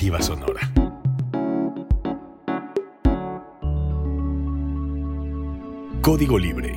[0.00, 0.60] Sonora.
[6.00, 6.72] Código Libre.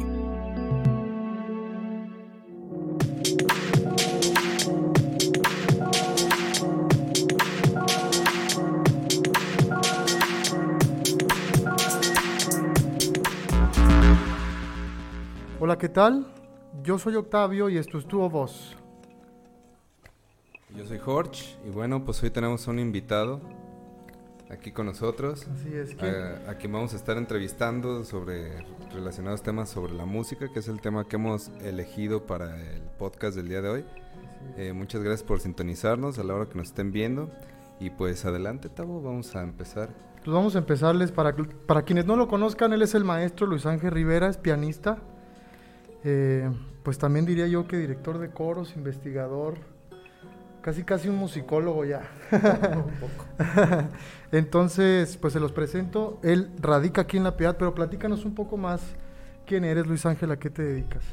[15.62, 16.28] Hola, ¿qué tal?
[16.84, 18.73] Yo soy Octavio y esto es Tu Voz.
[21.04, 23.42] Jorge y bueno, pues hoy tenemos un invitado
[24.50, 25.48] aquí con nosotros.
[25.54, 26.06] Así es que...
[26.06, 30.68] A, a quien vamos a estar entrevistando sobre relacionados temas sobre la música, que es
[30.68, 33.86] el tema que hemos elegido para el podcast del día de hoy.
[34.58, 37.30] Eh, muchas gracias por sintonizarnos a la hora que nos estén viendo.
[37.80, 39.90] Y pues adelante, Tavo, vamos a empezar.
[40.24, 41.36] Pues vamos a empezarles, para,
[41.66, 45.00] para quienes no lo conozcan, él es el maestro Luis Ángel Rivera, es pianista.
[46.06, 46.50] Eh,
[46.84, 49.56] pues también diría yo que director de coros, investigador,
[50.64, 52.02] casi casi un musicólogo ya.
[52.32, 53.26] un poco.
[54.32, 56.20] Entonces, pues se los presento.
[56.24, 58.82] Él radica aquí en La Piedad, pero platícanos un poco más.
[59.46, 60.32] ¿Quién eres, Luis Ángel?
[60.32, 61.04] ¿A qué te dedicas?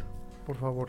[0.46, 0.88] Por favor.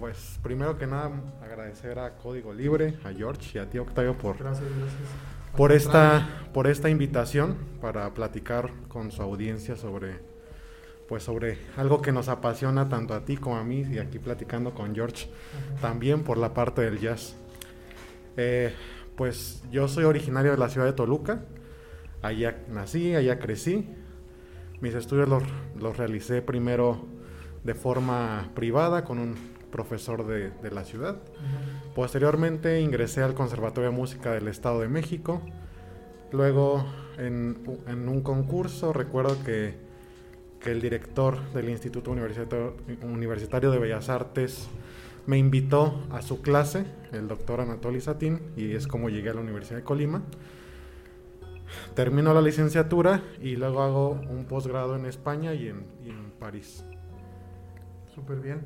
[0.00, 4.36] Pues primero que nada agradecer a Código Libre, a George y a ti Octavio por,
[4.36, 5.08] gracias, gracias.
[5.56, 10.18] por, esta, por esta invitación para platicar con su audiencia sobre,
[11.08, 14.74] pues sobre algo que nos apasiona tanto a ti como a mí y aquí platicando
[14.74, 15.30] con George
[15.80, 17.36] también por la parte del jazz.
[18.38, 18.72] Eh,
[19.16, 21.42] pues yo soy originario de la ciudad de Toluca,
[22.22, 23.88] allá nací, allá crecí.
[24.80, 25.42] Mis estudios los,
[25.76, 27.04] los realicé primero
[27.64, 29.34] de forma privada con un
[29.72, 31.16] profesor de, de la ciudad.
[31.16, 31.94] Uh -huh.
[31.96, 35.42] Posteriormente ingresé al Conservatorio de Música del Estado de México.
[36.30, 36.86] Luego
[37.18, 39.74] en, en un concurso recuerdo que,
[40.60, 44.68] que, el director del Instituto Universitario, Universitario de Bellas Artes
[45.26, 49.40] me invitó a su clase, el doctor Anatoly Satín, y es como llegué a la
[49.40, 50.22] Universidad de Colima.
[51.94, 56.84] Termino la licenciatura y luego hago un posgrado en España y en, y en París.
[58.14, 58.62] Súper bien.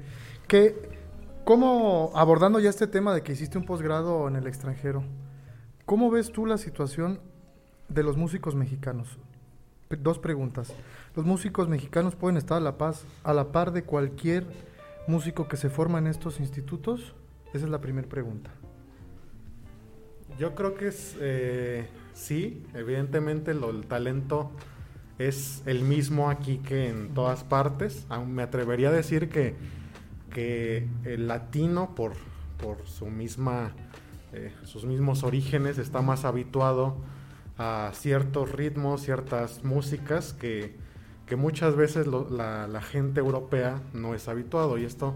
[0.47, 0.77] ¿Qué,
[1.45, 5.03] ¿Cómo, abordando ya este tema de que hiciste un posgrado en el extranjero,
[5.85, 7.21] cómo ves tú la situación
[7.89, 9.19] de los músicos mexicanos?
[9.91, 10.73] Dos preguntas.
[11.17, 14.47] ¿Los músicos mexicanos pueden estar a la, paz, a la par de cualquier
[15.09, 17.13] músico que se forma en estos institutos?
[17.53, 18.51] Esa es la primera pregunta.
[20.39, 24.51] Yo creo que es, eh, sí, evidentemente lo, el talento
[25.19, 28.07] es el mismo aquí que en todas partes.
[28.27, 29.55] Me atrevería a decir que,
[30.33, 32.15] que el latino, por,
[32.59, 33.73] por su misma,
[34.33, 36.97] eh, sus mismos orígenes, está más habituado
[37.59, 40.75] a ciertos ritmos, ciertas músicas que,
[41.27, 44.79] que muchas veces la, la, gente europea no es habituado.
[44.79, 45.15] Y esto,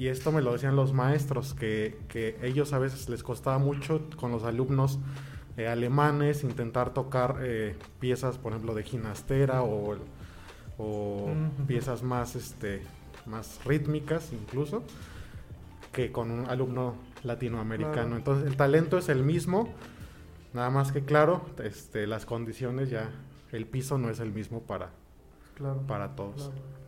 [0.00, 4.08] y esto me lo decían los maestros, que, que ellos a veces les costaba mucho
[4.16, 4.98] con los alumnos
[5.58, 9.98] eh, alemanes intentar tocar eh, piezas, por ejemplo, de ginastera o,
[10.78, 11.66] o uh -huh.
[11.66, 12.80] piezas más, este,
[13.26, 14.84] más rítmicas incluso,
[15.92, 17.92] que con un alumno latinoamericano.
[17.92, 18.16] Claro.
[18.16, 19.68] Entonces el talento es el mismo,
[20.54, 23.10] nada más que claro, este, las condiciones ya,
[23.52, 24.92] el piso no es el mismo para,
[25.56, 26.36] claro, para todos.
[26.36, 26.80] Claro.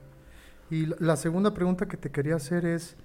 [0.70, 2.96] Y la segunda pregunta que te quería hacer es,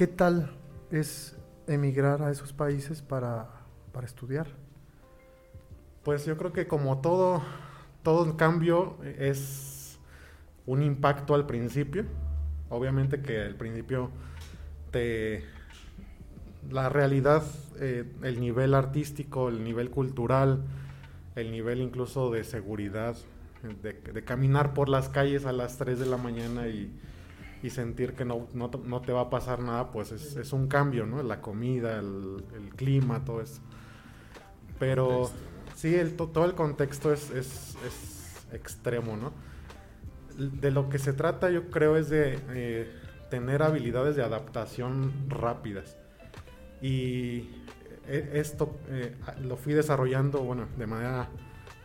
[0.00, 0.48] ¿qué tal
[0.90, 3.50] es emigrar a esos países para,
[3.92, 4.46] para estudiar?
[6.04, 7.42] Pues yo creo que como todo,
[8.02, 9.98] todo cambio es
[10.64, 12.06] un impacto al principio.
[12.70, 14.10] Obviamente que al principio
[14.90, 15.44] te
[16.70, 17.42] la realidad,
[17.78, 20.62] eh, el nivel artístico, el nivel cultural,
[21.36, 23.18] el nivel incluso de seguridad,
[23.82, 26.90] de, de, caminar por las calles a las 3 de la mañana y,
[27.62, 30.66] y sentir que no, no, no, te va a pasar nada, pues es, es un
[30.66, 31.22] cambio, ¿no?
[31.22, 33.60] La comida, el, el clima, todo eso.
[34.78, 35.30] Pero
[35.76, 38.16] sí, el, todo el contexto es, es, es,
[38.52, 39.32] extremo, ¿no?
[40.36, 42.90] De lo que se trata yo creo es de eh,
[43.30, 45.96] tener habilidades de adaptación rápidas.
[46.82, 47.48] Y
[48.08, 51.28] esto eh, lo fui desarrollando, bueno, de manera,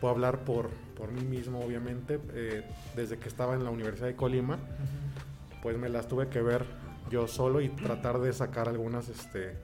[0.00, 2.64] puedo hablar por, por mí mismo, obviamente, eh,
[2.96, 5.05] desde que estaba en la Universidad de Colima, uh -huh.
[5.66, 6.64] Pues me las tuve que ver
[7.10, 9.56] yo solo y tratar de sacar algunas este,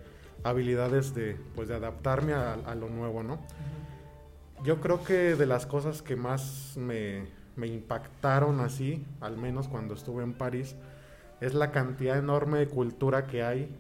[0.43, 3.39] habilidades de, pues, de adaptarme a, a lo nuevo, ¿no?
[4.65, 9.95] Yo creo que de las cosas que más me, me impactaron así, al menos cuando
[9.95, 10.75] estuve en París,
[11.41, 13.73] es la cantidad enorme de cultura que hay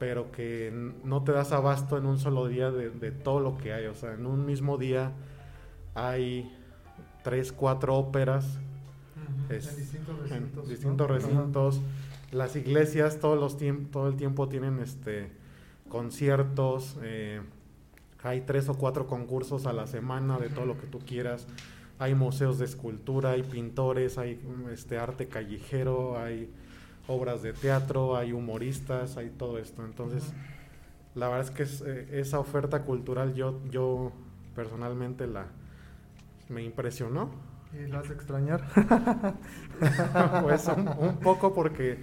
[0.00, 0.72] pero que
[1.04, 3.86] no te das abasto en un solo día de, de, todo lo que hay.
[3.86, 5.12] O sea, en un mismo día
[5.94, 6.52] hay
[7.22, 8.58] tres, cuatro óperas.
[9.48, 9.54] -huh.
[9.54, 10.64] es, en distintos recintos.
[10.64, 11.14] En distintos ¿no?
[11.14, 11.76] recintos.
[11.76, 12.36] Uh -huh.
[12.36, 13.56] Las iglesias todos los
[13.90, 15.30] todo el tiempo tienen este
[15.88, 16.96] conciertos.
[17.02, 17.40] Eh,
[18.22, 21.46] hay tres o cuatro concursos a la semana de todo lo que tú quieras.
[21.98, 24.40] Hay museos de escultura, hay pintores, hay
[24.72, 26.50] este arte callejero, hay
[27.06, 29.84] obras de teatro, hay humoristas, hay todo esto.
[29.84, 30.32] Entonces,
[31.14, 34.12] la verdad es que eh, esa oferta cultural yo, yo
[34.54, 35.46] personalmente la
[36.48, 37.30] me impresionó.
[37.72, 38.64] ¿Y la has de extrañar?
[40.42, 41.98] pues un, poco porque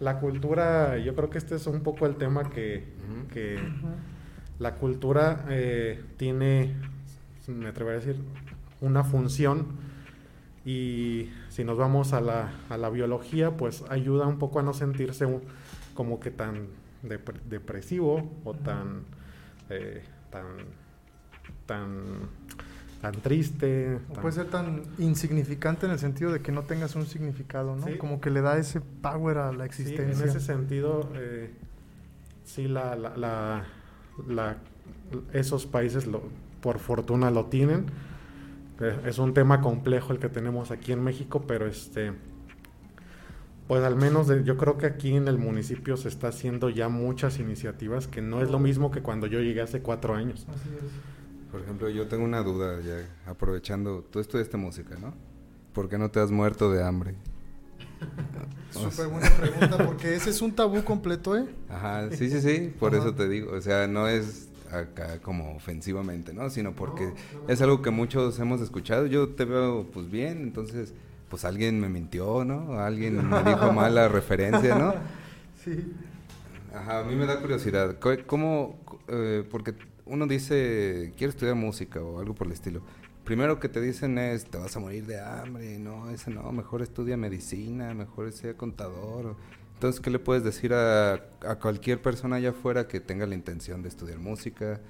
[0.00, 2.84] la cultura, yo creo que este es un poco el tema que,
[3.32, 3.58] que
[4.58, 6.74] la cultura eh, tiene,
[7.46, 8.22] me atrevería a decir,
[8.80, 9.66] una función.
[10.64, 14.72] Y si nos vamos a la, a la biología, pues ayuda un poco a no
[14.72, 15.26] sentirse
[15.94, 16.68] como que tan
[17.48, 19.04] depresivo o tan,
[19.68, 20.46] eh, tan,
[21.66, 22.30] tan,
[23.04, 23.98] tan triste.
[24.22, 27.86] puede ser tan insignificante en el sentido de que no tengas un significado, ¿no?
[27.98, 30.14] Como que le da ese power a la existencia.
[30.14, 31.50] Sí, en ese sentido, eh,
[32.44, 33.66] sí, la, la,
[34.26, 34.56] la,
[35.34, 36.22] esos países lo,
[36.62, 37.86] por fortuna lo tienen.
[38.80, 42.12] Eh, es un tema complejo el que tenemos aquí en México, pero este
[43.68, 47.38] pues al menos yo creo que aquí en el municipio se está haciendo ya muchas
[47.38, 50.46] iniciativas que no es lo mismo que cuando yo llegué hace cuatro años.
[50.50, 51.13] Así es.
[51.54, 55.14] Por ejemplo, yo tengo una duda ya aprovechando, tú estudiaste música, ¿no?
[55.72, 57.14] ¿Por qué no te has muerto de hambre?
[58.72, 61.46] Súper buena pregunta, porque ese es un tabú completo, ¿eh?
[61.68, 66.32] Ajá, sí, sí, sí, por eso te digo, o sea, no es acá como ofensivamente,
[66.34, 66.50] ¿no?
[66.50, 67.12] Sino porque
[67.46, 70.92] es algo que muchos hemos escuchado, yo te veo pues bien, entonces
[71.28, 72.80] pues alguien me mintió, ¿no?
[72.80, 74.92] Alguien me dijo mal la referencia, ¿no?
[75.62, 75.94] Sí.
[76.74, 77.96] Ajá, a mí me da curiosidad.
[78.26, 79.74] ¿Cómo, eh, porque
[80.06, 82.82] uno dice, quiero estudiar música o algo por el estilo.
[83.24, 86.82] Primero que te dicen es, te vas a morir de hambre, no, ese no, mejor
[86.82, 89.36] estudia medicina, mejor sea contador.
[89.74, 91.20] Entonces, ¿qué le puedes decir a,
[91.60, 94.80] cualquier persona allá afuera que tenga la intención de estudiar música,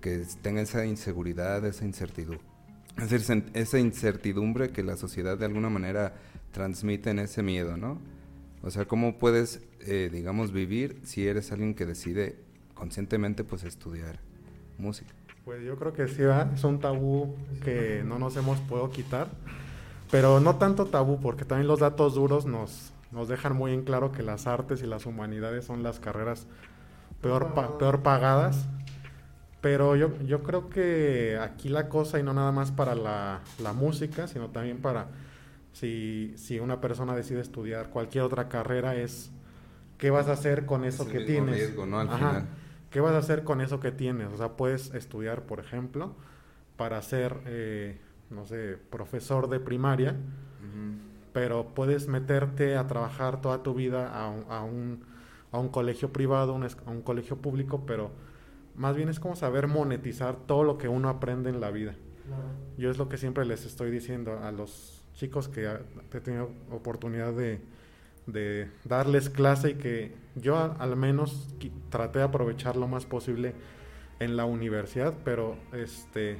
[0.00, 2.46] que tenga esa inseguridad, esa incertidumbre?
[3.54, 6.14] Esa incertidumbre que la sociedad de alguna manera
[6.50, 7.98] transmite en ese miedo, ¿no?
[8.62, 12.36] O sea, ¿cómo puedes, eh, digamos, vivir si eres alguien que decide
[12.74, 14.20] conscientemente, pues, estudiar
[14.78, 15.12] música?
[15.44, 16.22] Pues yo creo que sí,
[16.54, 17.34] es un tabú
[17.64, 19.28] que no nos hemos podido quitar,
[20.10, 24.12] pero no tanto tabú, porque también los datos duros nos, nos dejan muy en claro
[24.12, 26.46] que las artes y las humanidades son las carreras
[27.20, 28.68] peor, peor pagadas
[29.62, 33.40] pero yo, yo creo que aquí la cosa, y no nada más para la,
[33.74, 35.06] música, sino también para
[35.72, 39.30] si, si, una persona decide estudiar cualquier otra carrera, es
[39.98, 41.54] qué vas a hacer con eso que tienes.
[41.54, 42.00] Riesgo, ¿no?
[42.00, 42.46] Al final.
[42.92, 44.28] ¿Qué vas a hacer con eso que tienes?
[44.32, 46.14] O sea, puedes estudiar, por ejemplo,
[46.76, 47.98] para ser, eh,
[48.28, 50.14] no sé, profesor de primaria,
[51.32, 55.04] pero puedes meterte a trabajar toda tu vida a un, a un,
[55.50, 58.10] a un colegio privado, a un colegio público, pero
[58.76, 61.94] más bien es como saber monetizar todo lo que uno aprende en la vida.
[62.76, 65.66] Yo es lo que siempre les estoy diciendo a los chicos que
[66.12, 67.60] he tenido oportunidad de,
[68.84, 71.54] darles clase y que yo al menos
[71.90, 73.54] traté de aprovechar lo más posible
[74.20, 76.38] en la universidad, pero este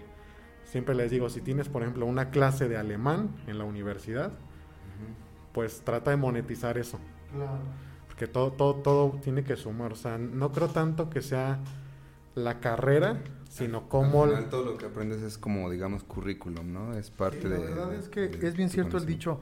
[0.64, 4.32] siempre les digo, si tienes por ejemplo una clase de alemán en la universidad,
[5.52, 6.98] pues trata de monetizar eso.
[8.06, 9.92] Porque todo, todo, todo tiene que sumar.
[9.92, 11.60] O sea, no creo tanto que sea
[12.34, 14.24] la carrera, sino cómo...
[14.24, 16.94] Al todo lo que aprendes es como, digamos, currículum, ¿no?
[16.94, 17.58] Es parte de...
[17.58, 19.40] La verdad es que es bien cierto el dicho,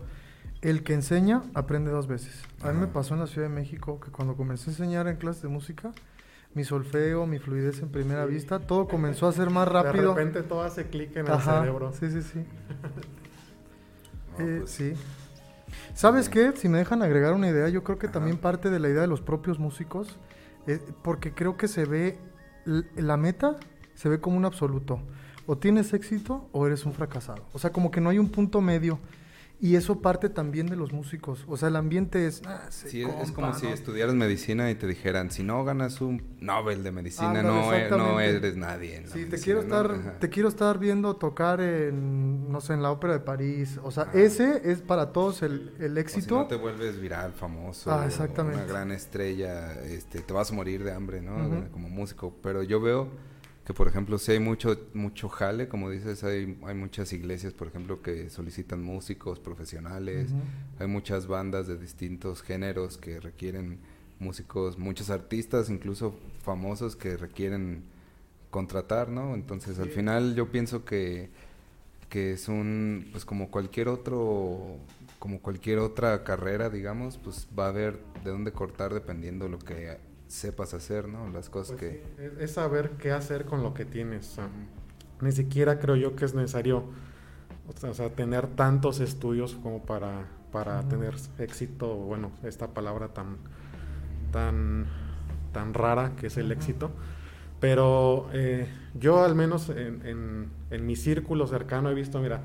[0.63, 2.43] el que enseña aprende dos veces.
[2.63, 5.17] A mí me pasó en la Ciudad de México que cuando comencé a enseñar en
[5.17, 5.93] clases de música,
[6.55, 10.15] mi solfeo, mi fluidez en primera vista, todo comenzó a ser más rápido.
[10.15, 11.93] De repente todo hace clic en el cerebro.
[11.93, 12.45] Sí, sí, sí.
[14.39, 14.95] Eh, pues sí.
[15.93, 16.53] ¿Sabes qué?
[16.53, 19.07] Si me dejan agregar una idea, yo creo que también parte de la idea de
[19.07, 20.19] los propios músicos,
[20.67, 22.17] eh, porque creo que se ve
[22.65, 23.57] la meta
[23.95, 25.01] se ve como un absoluto.
[25.47, 27.45] O tienes éxito o eres un fracasado.
[27.53, 28.99] O sea, como que no hay un punto medio.
[29.63, 31.45] Y eso parte también de los músicos.
[31.47, 32.41] O sea, el ambiente es...
[32.47, 36.93] Ah, es como si estudiaras medicina y te dijeran, si no ganas un Nobel de
[36.93, 39.05] medicina, no, e-, no, eres nadie.
[39.13, 43.13] Sí, te quiero, estar, te quiero estar viendo tocar en, no sé, en la ópera
[43.13, 43.79] de París.
[43.83, 46.37] O sea, ese es para todos el, el éxito.
[46.37, 47.93] O si no te vuelves viral, famoso.
[47.93, 48.63] Ah, exactamente.
[48.63, 51.69] Una gran estrella, este, te vas a morir de hambre, ¿no?
[51.71, 52.35] Como músico.
[52.43, 53.09] Pero yo veo
[53.71, 57.69] que por ejemplo si hay mucho mucho jale como dices hay, hay muchas iglesias por
[57.69, 60.31] ejemplo que solicitan músicos profesionales
[60.81, 63.79] hay muchas bandas de distintos géneros que requieren
[64.19, 67.85] músicos muchos artistas incluso famosos que requieren
[68.51, 71.31] contratar no entonces al final yo pienso que
[72.09, 74.79] que es un pues como cualquier otro
[75.21, 79.97] como cualquier otra carrera digamos pues va a haber de dónde cortar dependiendo lo que
[80.31, 81.29] sepas hacer, ¿no?
[81.31, 82.03] Las cosas Pues que...
[82.03, 84.33] sí, es, es saber qué hacer con lo que tienes.
[84.33, 84.49] o sea,
[85.21, 86.85] ni siquiera creo yo que es necesario
[87.89, 93.37] o sea, tener tantos estudios como para, para tener éxito, bueno, esta palabra tan,
[94.33, 94.87] tan,
[95.53, 96.91] tan rara que es el éxito.
[97.61, 102.43] Pero eh, yo al menos en, en- en mi círculo cercano he visto, mira,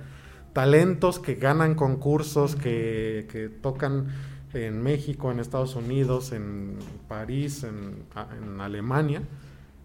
[0.53, 4.07] talentos que ganan concursos, que, que tocan
[4.55, 9.21] en México, en Estados Unidos, en París, en, a- en Alemania,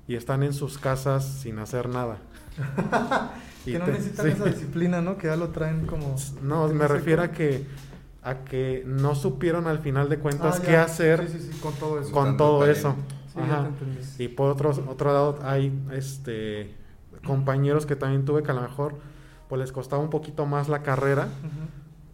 [0.09, 2.19] y están en sus casas sin hacer nada.
[3.67, 4.33] Y que no te- necesitan sí.
[4.33, 5.19] esa disciplina, ¿no?
[5.19, 6.17] Que ya lo traen como...
[6.43, 7.67] No, me refiero a que,
[8.23, 11.75] a que no supieron al final de cuentas Ah, qué hacer Sí, sí, sí, con
[11.75, 12.11] todo eso.
[12.11, 12.95] con todo eso.
[13.29, 13.63] Sí, ya Ajá.
[13.65, 14.01] te entendí.
[14.25, 16.75] Y por otro, otro lado hay este
[17.27, 18.95] compañeros que también tuve que a lo mejor
[19.51, 21.29] pues les costaba un poquito más la carrera,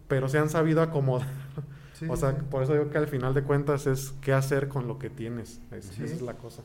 [0.09, 1.29] pero se han sabido acomodar.
[1.97, 2.37] Sí, o sea, sí.
[2.49, 5.61] por eso digo que al final de cuentas es qué hacer con lo que tienes.
[5.71, 6.03] Es- Sí.
[6.03, 6.61] Esa es la cosa.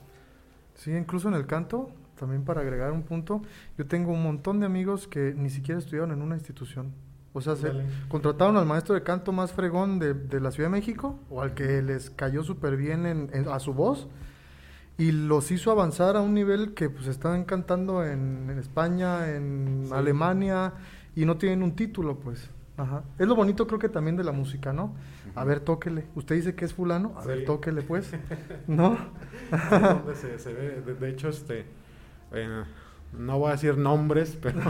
[0.74, 3.42] Sí, incluso en el canto, también para agregar un punto,
[3.78, 6.92] yo tengo un montón de amigos que ni siquiera estudiaron en una institución.
[7.34, 7.72] O sea, se
[8.08, 11.54] contrataron al maestro de canto más fregón de, de la Ciudad de México, o al
[11.54, 14.08] que les cayó súper bien en- en- a su voz,
[14.98, 19.88] y los hizo avanzar a un nivel que pues están cantando en, en España, en.
[19.92, 20.74] Alemania,
[21.16, 22.50] y no tienen un título, pues.
[22.76, 23.02] Ajá.
[23.18, 24.94] Es lo bonito creo que también de la música, ¿no?
[25.34, 26.06] A ver, tóquele.
[26.14, 28.12] Usted dice que es fulano, a ver, tóquele, pues.
[28.66, 28.96] ¿No?
[29.52, 30.80] Es donde se, se ve.
[30.80, 31.66] De, de hecho, este
[32.32, 32.64] eh,
[33.12, 34.60] no voy a decir nombres, pero,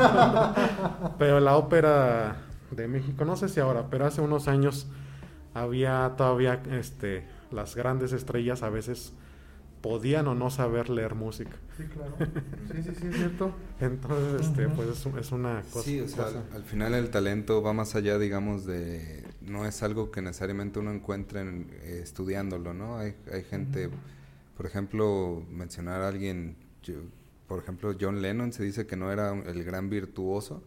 [1.18, 2.36] pero la ópera
[2.70, 4.88] de México, no sé si ahora, pero hace unos años
[5.54, 9.12] había todavía este las grandes estrellas a veces
[9.82, 11.56] podían o no saber leer música.
[11.76, 12.14] Sí, claro.
[12.18, 13.52] Sí, sí, sí, es cierto.
[13.80, 15.82] Entonces, este, pues es, un- es una cosa.
[15.82, 19.24] Sí, o sea, cosa- al, al final el talento va más allá, digamos, de...
[19.40, 22.96] No es algo que necesariamente uno encuentre en- eh, estudiándolo, ¿no?
[22.96, 23.90] Hay, hay gente,
[24.56, 27.02] por ejemplo, mencionar a alguien, yo-
[27.48, 30.62] por ejemplo, John Lennon se dice que no era el gran virtuoso,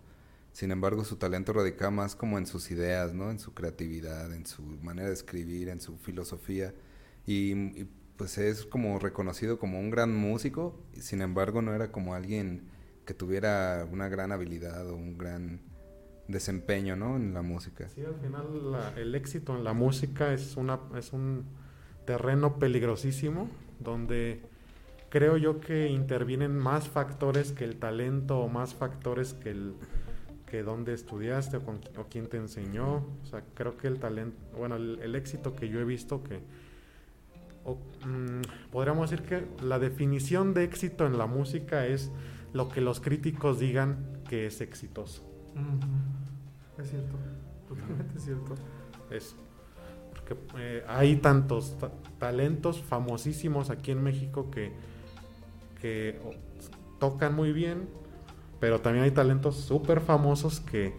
[0.51, 3.31] sin embargo su talento radicaba más como en sus ideas, ¿no?
[3.31, 6.73] En su creatividad, en su manera de escribir, en su filosofía.
[7.25, 12.15] Y, y, pues es como reconocido como un gran músico, sin embargo no era como
[12.15, 12.69] alguien
[13.05, 15.61] que tuviera una gran habilidad o un gran
[16.27, 17.17] desempeño, ¿no?
[17.17, 17.87] En la música.
[17.89, 18.45] Sí, al final
[18.97, 21.45] el éxito en la música es, una, es un
[22.05, 24.41] terreno peligrosísimo donde
[25.09, 29.75] creo yo que intervienen más factores que el talento o más factores que el
[30.45, 32.97] que dónde estudiaste o, quién te enseñó.
[33.23, 36.39] O sea, creo que el talento, bueno, el éxito que yo he visto que
[37.65, 42.11] o, mm, podríamos decir que la definición de éxito en la música es
[42.53, 45.23] lo que los críticos digan que es exitoso.
[46.77, 47.15] Es cierto.
[47.67, 48.55] Totalmente cierto.
[49.09, 49.35] Eso.
[50.13, 54.71] Porque eh, hay tantos ta- talentos famosísimos aquí en México que,
[56.99, 57.87] tocan muy bien,
[58.59, 60.95] pero también hay talentos súper famosos que,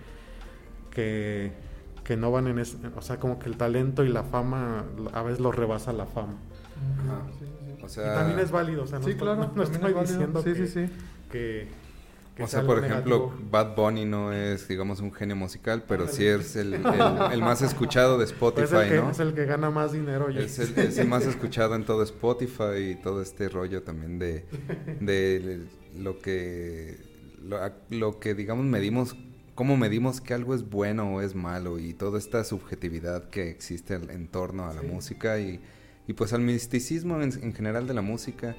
[0.90, 1.52] que,
[2.04, 2.76] que no van en ese...
[2.96, 6.37] O sea, como que el talento y la fama a veces los rebasa la fama.
[7.04, 7.23] Ajá.
[7.38, 7.83] Sí, sí, sí.
[7.83, 9.52] O Y sea, también es válido, o sea, no Sí, estoy, claro.
[9.54, 10.92] no- estoy es diciendo sí, que, sí, sí.
[11.30, 11.68] que,
[12.37, 13.49] que o sea por ejemplo, negativo.
[13.50, 16.85] Bad Bunny no es, digamos, un genio musical, pero sí es el, el-
[17.33, 19.11] el más escuchado de Pues Spotify, es, el que, ¿no?
[19.11, 20.30] es el que gana más dinero.
[20.30, 24.18] y- Es el, es el más escuchado en todo Spotify y todo este rollo también
[24.18, 24.45] de,
[25.00, 25.61] de
[25.99, 26.99] lo que
[27.42, 27.59] lo,
[27.90, 29.16] lo que digamos medimos
[29.54, 33.95] cómo medimos que algo es bueno o es malo y toda esta subjetividad que existe
[33.95, 34.87] en, en torno a la Sí.
[34.88, 35.61] música y,
[36.06, 38.56] y pues al misticismo en, en general de la música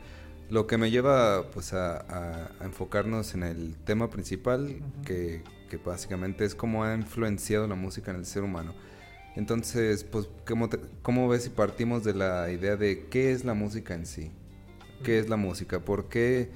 [0.49, 5.01] lo que me lleva pues a, a- a enfocarnos en el tema principal Ujú.
[5.05, 8.73] que, que básicamente es cómo ha influenciado la música en el ser humano
[9.35, 13.53] entonces, pues, ¿cómo, te- ¿cómo ves si partimos de la idea de qué es la
[13.53, 14.31] música en sí?
[15.03, 15.79] ¿Qué es la música?
[15.79, 16.49] ¿Por qué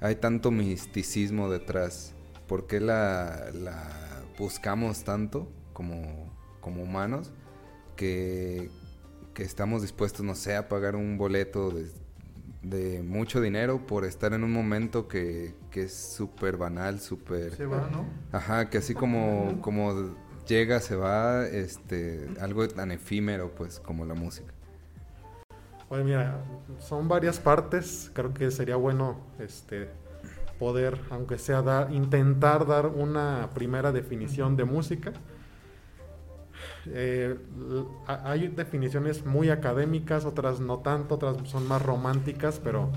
[0.00, 2.14] hay tanto misticismo detrás?
[2.48, 7.30] ¿Por qué la, la buscamos tanto como, como humanos
[7.94, 8.70] que,
[9.34, 11.90] que estamos dispuestos, no sé, a pagar un boleto de,
[12.62, 17.54] de mucho dinero por estar en un momento que, que es súper banal, súper...
[17.54, 18.06] Se va, ¿no?
[18.32, 20.14] Ajá, que así como, como
[20.46, 24.54] llega, se va, este, algo tan efímero, pues, como la música.
[25.88, 26.42] Oye, mira,
[26.78, 28.10] son varias partes.
[28.14, 29.88] Creo que sería bueno este
[30.58, 35.12] poder, aunque sea dar, intentar dar una primera definición de música.
[36.86, 37.36] Eh,
[38.06, 42.90] hay definiciones muy académicas, otras no tanto, otras son más románticas, pero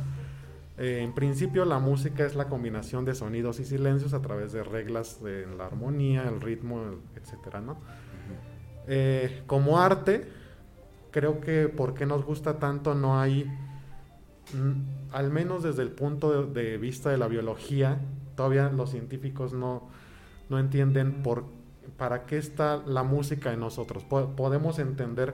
[0.77, 4.63] eh, en principio la música es la combinación de sonidos y silencios a través de
[4.63, 6.81] reglas de la armonía, el ritmo,
[7.15, 7.77] etcétera, ¿no?
[8.87, 10.25] Eh, como arte,
[11.11, 13.49] creo que por qué nos gusta tanto no hay
[15.11, 17.99] al menos desde el punto de, de vista de la biología,
[18.35, 19.89] todavía los científicos no,
[20.49, 21.43] no entienden por,
[21.97, 24.03] para qué está la música en nosotros.
[24.03, 25.33] Po- podemos entender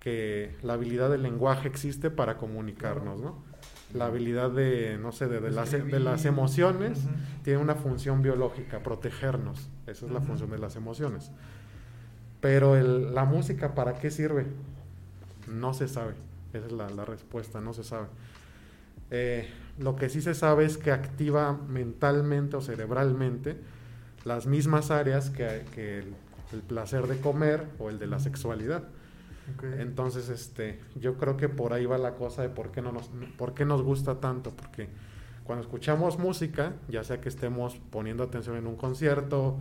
[0.00, 3.36] que la habilidad del lenguaje existe para comunicarnos, ¿no?
[3.94, 6.26] La habilidad de, no sé, de, de las, de las Escribir.
[6.26, 7.04] emociones
[7.44, 9.68] tiene una función biológica, protegernos.
[9.86, 11.30] Esa es la función de las emociones.
[12.40, 14.46] Pero el- la música, ¿para qué sirve?
[15.48, 16.14] No se sabe.
[16.52, 18.06] Esa es la, la respuesta, no se sabe.
[19.10, 23.56] Eh, lo que sí se sabe es que activa mentalmente o cerebralmente
[24.26, 26.14] las mismas áreas que, que el,
[26.52, 28.82] el placer de comer o el de la sexualidad.
[29.78, 33.08] Entonces, este, yo creo que por ahí va la cosa de por qué no nos,
[33.38, 34.88] por qué nos gusta tanto, porque
[35.44, 39.56] cuando escuchamos música, ya sea que estemos poniendo atención en un concierto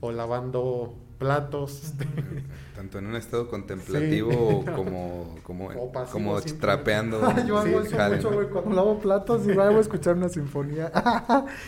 [0.00, 2.06] o lavando platos, este,
[2.74, 4.70] Tanto en un estado contemplativo Sí.
[4.74, 7.20] como, como, O pasivo, como trapeando.
[7.46, 8.48] Yo hago Sí, eso mucho, güey.
[8.48, 10.90] Cuando lavo platos, igual voy a escuchar una sinfonía.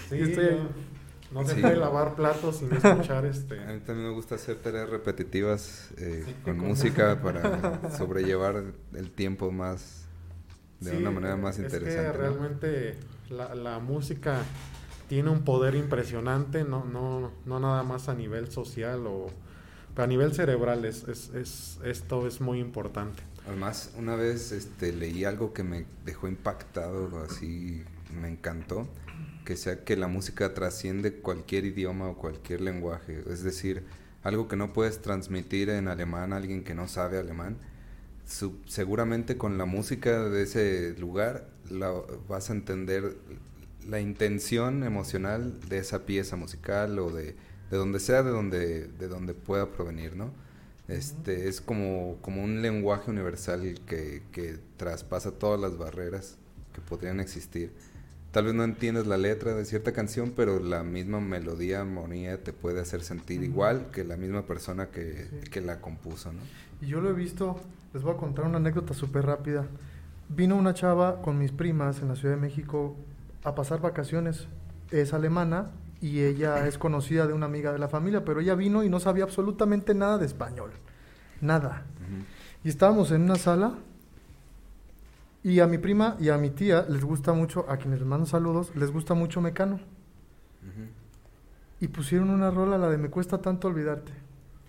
[0.08, 0.58] sí, Y estoy.
[1.32, 1.60] No, no se Sí.
[1.60, 3.54] puede lavar platos sin escuchar A este.
[3.56, 6.34] mí también me gusta hacer tareas repetitivas eh, Sí.
[6.44, 8.62] con música para sobrellevar
[8.94, 10.06] el tiempo más
[10.80, 12.12] de Sí, una manera más es interesante.
[12.12, 12.24] que ¿no?
[12.24, 12.94] realmente
[13.28, 14.42] la, la música
[15.08, 19.28] tiene un poder impresionante, no, no, no nada más a nivel social o
[19.94, 23.22] pero a nivel cerebral es, es, es- esto es muy importante.
[23.48, 28.88] Además, una vez este, leí algo que me dejó impactado, así me encantó,
[29.44, 33.22] que sea que la música trasciende cualquier idioma o cualquier lenguaje.
[33.30, 33.84] Es decir,
[34.22, 37.58] algo que no puedes transmitir en alemán a alguien que no sabe alemán.
[38.26, 41.92] su- seguramente con la música de ese lugar la,
[42.28, 43.16] vas a entender
[43.88, 47.34] la intención emocional de esa pieza musical o de,
[47.70, 50.32] de donde sea, de donde, de donde pueda provenir, ¿no?
[50.88, 56.36] Este, es como, como un lenguaje universal que, que traspasa todas las barreras
[56.74, 57.72] que podrían existir.
[58.32, 62.52] Tal vez no entiendes la letra de cierta canción, pero la misma melodía, armonía te
[62.52, 65.50] puede hacer sentir igual que la misma persona que, Sí.
[65.50, 66.38] que la compuso, ¿no?
[66.80, 67.58] Y yo lo he visto,
[67.92, 69.66] les voy a contar una anécdota súper rápida.
[70.28, 72.94] Vino una chava con mis primas en la Ciudad de México
[73.42, 74.46] a pasar vacaciones.
[74.92, 78.84] Es alemana y ella es conocida de una amiga de la familia, pero ella vino
[78.84, 80.70] y no sabía absolutamente nada de español.
[81.40, 81.84] Nada.
[82.62, 83.74] Y estábamos en una sala
[85.42, 88.26] y a mi prima y a mi tía les gusta mucho, a quienes les mando
[88.26, 89.80] saludos, les gusta mucho Mecano.
[91.80, 94.12] Y pusieron una rola, la de Me cuesta tanto olvidarte.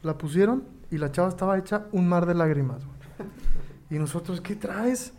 [0.02, 2.84] La pusieron y la chava estaba hecha un mar de lágrimas.
[3.90, 5.14] Y nosotros, ¿qué traes?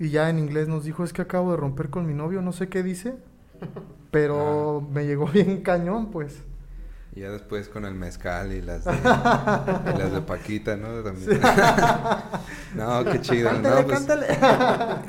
[0.00, 2.50] Y ya en inglés nos dijo, es que acabo de romper con mi novio, no
[2.52, 3.16] sé qué dice,
[4.10, 6.42] pero me llegó bien cañón, pues.
[7.16, 8.92] Y ya después con el mezcal y las de,
[9.94, 11.00] y las de Paquita, ¿no?
[11.02, 11.40] También.
[12.74, 13.50] no, qué chido.
[13.50, 14.26] Cántale, no, pues, cántale.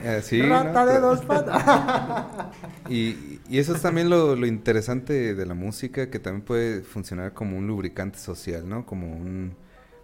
[0.03, 0.49] eh, sí, ¿no?
[0.49, 2.25] Rata de Pero- dos patas.
[2.87, 7.33] Y, y eso es también lo, lo interesante de la música, que también puede funcionar
[7.33, 8.85] como un lubricante social, ¿no?
[8.85, 9.55] Como un-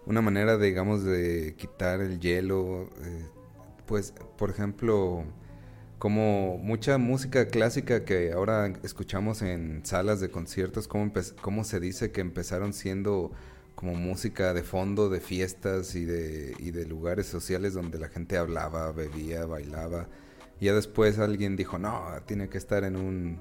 [0.08, 2.90] una manera, digamos, de quitar el hielo.
[3.04, 3.28] eh,
[3.86, 5.24] pues, por ejemplo,
[6.02, 12.12] como mucha música clásica que ahora escuchamos en salas de conciertos, empe- cómo se dice
[12.12, 13.32] que empezaron siendo
[13.76, 18.36] como música de fondo de fiestas y de, y de lugares sociales donde la gente
[18.36, 20.08] hablaba, bebía, bailaba.
[20.60, 23.40] Y ya después alguien dijo, no, tiene que estar en un,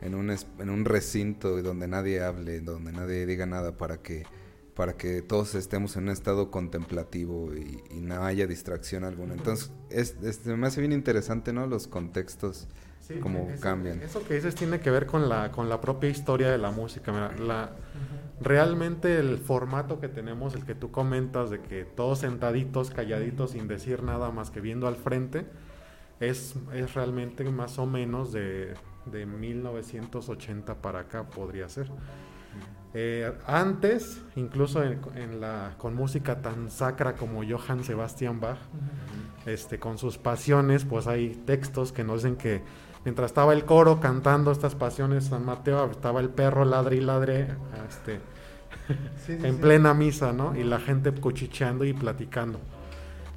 [0.00, 4.24] en un, en un recinto donde nadie hable, donde nadie diga nada para que,
[4.80, 9.34] para que todos estemos en un estado contemplativo y, y no haya distracción alguna.
[9.34, 11.66] Entonces, es, es- me hace bien interesante, ¿no?
[11.66, 12.66] Los contextos,
[13.06, 14.00] Sí, cómo eso- cambian.
[14.00, 17.12] Eso que dices tiene que ver con la, con la propia historia de la música.
[17.12, 17.72] mira, la,
[18.40, 23.68] realmente el formato que tenemos, el que tú comentas, de que todos sentaditos, calladitos, sin
[23.68, 25.44] decir nada más que viendo al frente,
[26.20, 28.72] es, es realmente más o menos de,
[29.04, 31.90] de 1980 para acá, podría ser.
[32.92, 38.58] Eh, antes, incluso en, en la, con música tan sacra como Johann Sebastian Bach,
[39.46, 42.62] este, con sus pasiones, pues hay textos que nos dicen que
[43.04, 47.48] mientras estaba el coro cantando estas pasiones San Mateo, estaba el perro ladre y ladre
[47.88, 48.20] este,
[49.24, 49.60] Sí, sí, en sí.
[49.60, 50.56] plena misa, ¿no?
[50.56, 52.58] Y la gente cuchicheando y platicando.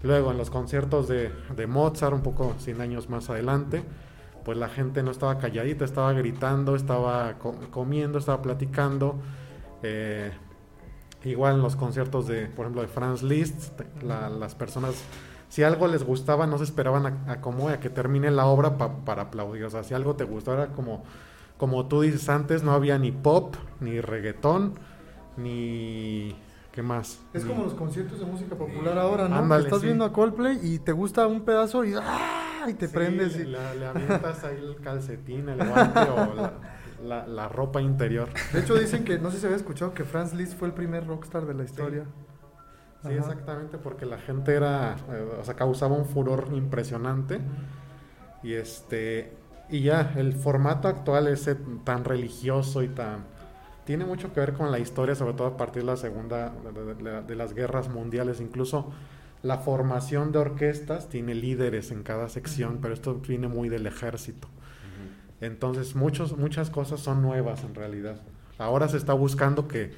[0.02, 3.84] Luego en los conciertos de, de Mozart, un poco 100 años más adelante,
[4.44, 9.16] pues la gente no estaba calladita, estaba gritando, estaba co- comiendo, estaba platicando.
[9.84, 10.32] Eh,
[11.26, 14.96] igual en los conciertos de, por ejemplo, de Franz Liszt, la- las personas,
[15.50, 18.78] si algo les gustaba, no se esperaban a, a como a que termine la obra
[18.78, 19.64] pa- para aplaudir.
[19.66, 21.04] O sea, si algo te gustaba, era como,
[21.58, 24.74] como tú dices antes, no había ni pop, ni reggaetón,
[25.38, 26.36] ni...
[26.72, 27.20] ¿Qué más?
[27.34, 29.36] Es Ni- como los conciertos de música popular ahora, ¿no?
[29.36, 29.86] Ándale, Estás sí.
[29.86, 32.66] viendo a Coldplay y te gusta un pedazo y ¡ah!
[32.68, 33.36] y te Sí, prendes.
[33.36, 36.54] Y- le- le avientas ahí el calcetín, el guante o la,
[37.04, 38.30] la- la ropa interior.
[38.54, 41.06] De hecho, dicen que, no sé si había escuchado que Franz Liszt fue el primer
[41.08, 42.06] rockstar de la historia.
[43.06, 47.40] Sí, exactamente, porque la gente era, eh, o sea, causaba un furor impresionante.
[48.44, 49.34] Y este,
[49.70, 53.26] y ya, el formato actual ese tan religioso y tan...
[53.86, 56.96] Tiene mucho que ver con la historia, sobre todo a partir de la segunda, de-
[56.96, 58.40] de- de las guerras mundiales.
[58.40, 58.92] Incluso
[59.42, 64.48] la formación de orquestas tiene líderes en cada sección, pero esto viene muy del ejército.
[65.44, 68.16] Entonces, muchos, muchas cosas son nuevas en realidad.
[68.58, 69.92] Ahora se está buscando que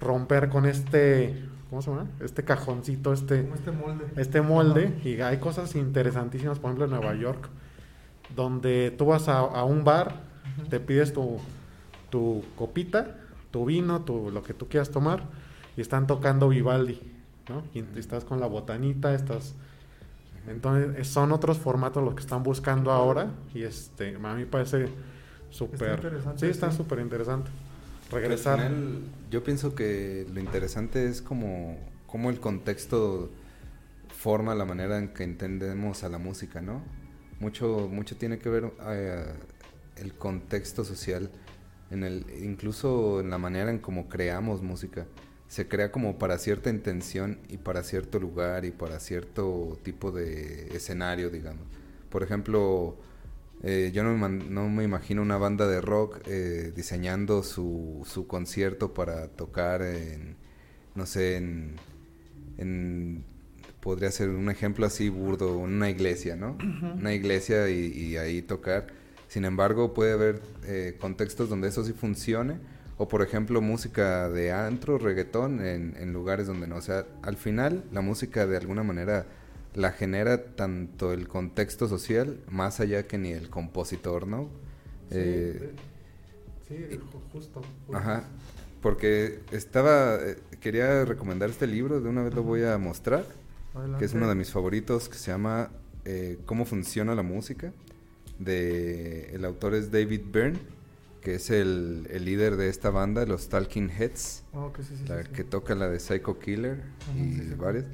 [0.00, 2.06] romper con este, ¿cómo se llama?
[2.20, 4.04] Este cajoncito, este, este molde.
[4.16, 7.48] este molde y hay cosas interesantísimas, por ejemplo en Nueva York,
[8.36, 10.20] donde tú vas a, a un bar,
[10.70, 11.38] te pides tu,
[12.08, 13.16] tu copita,
[13.50, 15.24] tu vino, tu, lo que tú quieras tomar,
[15.76, 17.00] y están tocando Vivaldi,
[17.48, 17.64] ¿no?
[17.74, 19.56] Y estás con la botanita, estás...
[20.48, 24.46] Entonces eh, son otros formatos los que están buscando ahora y este a mí me
[24.46, 24.88] parece
[25.50, 25.94] súper...
[25.96, 26.76] interesante, Sí, está sí.
[26.78, 27.50] súper interesante.
[28.10, 28.58] Regresar.
[28.58, 29.00] final,
[29.30, 33.30] yo pienso que lo interesante es como, como el contexto
[34.16, 36.82] forma la manera en que entendemos a la música, ¿no?
[37.40, 39.24] Mucho, mucho tiene que ver eh,
[39.96, 41.30] el contexto social,
[41.90, 45.06] en el, incluso en la manera en cómo creamos música.
[45.52, 50.74] Se crea como para cierta intención y para cierto lugar y para cierto tipo de
[50.74, 51.66] escenario, digamos.
[52.08, 52.96] Por ejemplo,
[53.62, 58.26] eh, yo no me, no me imagino una banda de rock eh, diseñando su, su
[58.26, 60.36] concierto para tocar en,
[60.94, 61.76] no sé, en,
[62.56, 63.22] en-
[63.80, 66.56] podría ser un ejemplo así burdo, en una iglesia, ¿no?
[66.98, 68.86] Una iglesia y, y ahí tocar.
[69.28, 72.56] Sin embargo, puede haber eh, contextos donde eso sí funcione.
[73.02, 76.76] O por ejemplo, música de antro, reggaetón, en, en lugares donde no.
[76.76, 79.26] O sea, al final la música de alguna manera
[79.74, 84.42] la genera tanto el contexto social, más allá que ni el compositor, ¿no?
[85.10, 85.70] Sí, Eh,
[86.68, 87.96] sí, ju- justo, justo.
[87.96, 88.22] Ajá.
[88.80, 93.24] Porque estaba, eh, quería recomendar este libro, de una vez lo voy a mostrar,
[93.98, 95.70] que es uno de mis favoritos, que se llama
[96.04, 97.72] eh, Cómo funciona la música,
[98.38, 100.58] de el autor es David Byrne,
[101.22, 105.04] que es el, el líder de esta banda, los Talking Heads, Oh, que sí, sí,
[105.06, 107.86] la sí, que toca la de Psycho Killer Ajá, y varias.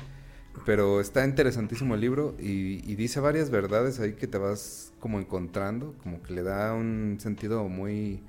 [0.67, 5.21] Pero está interesantísimo el libro y, y dice varias verdades ahí que te vas como
[5.21, 8.23] encontrando, como que le da un sentido muy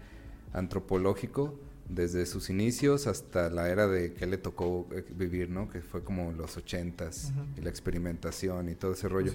[0.54, 1.60] antropológico
[1.90, 5.70] desde sus inicios hasta la era de que le tocó eh, vivir, ¿no?
[5.70, 7.46] Que fue como los ochentas Ujú.
[7.58, 9.34] y la experimentación y todo ese rollo.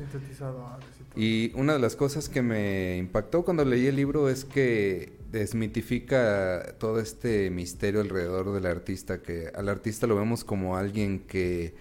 [1.16, 6.76] y una de las cosas que me impactó cuando leí el libro es que desmitifica
[6.78, 11.74] todo este misterio alrededor del artista, que al artista lo vemos como alguien que,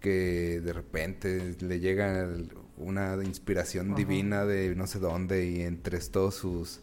[0.00, 2.28] que de repente le llega
[2.76, 6.80] una inspiración divina de no sé dónde y entre todos sus,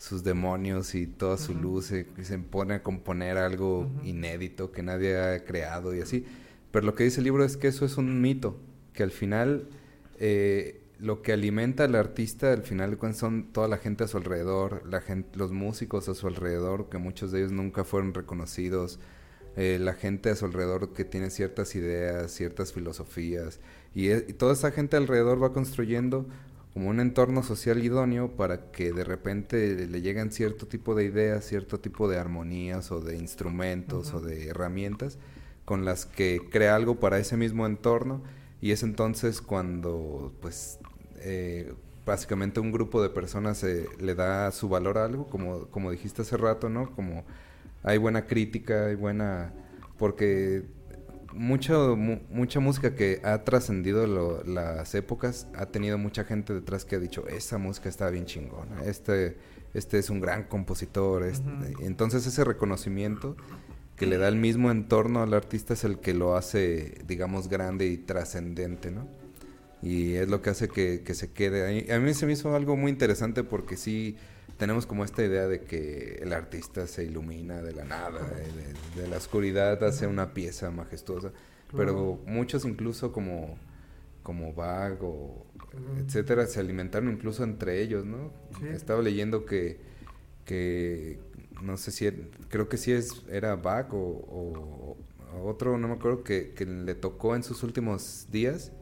[0.00, 5.18] sus demonios y toda su luz se, se pone a componer algo inédito que nadie
[5.20, 6.24] ha creado y así.
[6.70, 8.56] Pero lo que dice el libro es que eso es un mito,
[8.94, 9.68] que al final
[10.18, 14.82] eh, lo que alimenta al artista al final son toda la gente a su alrededor,
[14.88, 19.00] la gente, los músicos a su alrededor, que muchos de ellos nunca fueron reconocidos,
[19.56, 23.60] eh, la gente a su alrededor que tiene ciertas ideas, ciertas filosofías,
[23.94, 26.26] y, e- y toda esa gente alrededor va construyendo
[26.72, 31.44] como un entorno social idóneo para que de repente le lleguen cierto tipo de ideas,
[31.44, 35.18] cierto tipo de armonías o de instrumentos o de herramientas
[35.64, 38.22] con las que crea algo para ese mismo entorno.
[38.60, 40.78] Y es entonces cuando pues
[41.18, 41.74] eh,
[42.06, 46.22] básicamente un grupo de personas eh, le da su valor a algo como como dijiste
[46.22, 47.24] hace rato no como
[47.82, 49.52] hay buena crítica hay buena
[49.98, 50.64] porque
[51.32, 56.96] mucho, mu- mucha música que ha trascendido las épocas ha tenido mucha gente detrás que
[56.96, 59.36] ha dicho esa música está bien chingona este
[59.74, 61.44] este es un gran compositor este-".
[61.82, 63.36] Entonces ese reconocimiento
[63.96, 67.86] que le da el mismo entorno al artista es el que lo hace digamos grande
[67.86, 69.06] y trascendente no
[69.82, 71.90] y es lo que hace que, que se quede ahí.
[71.90, 74.16] A mí se me hizo algo muy interesante porque sí
[74.60, 78.20] tenemos como esta idea de que el artista se ilumina de la nada,
[78.94, 81.32] de, de la oscuridad hace una pieza majestuosa,
[81.76, 83.58] pero muchos incluso como
[84.22, 85.46] como Bach o
[85.98, 88.30] etcétera se alimentaron incluso entre ellos, ¿no?
[88.60, 88.68] Sí.
[88.68, 89.80] Estaba leyendo que
[90.44, 91.18] que
[91.62, 92.10] no sé si
[92.48, 94.96] creo que sí es era Bach o, o-
[95.36, 98.72] o otro no me acuerdo que, que le tocó en sus últimos días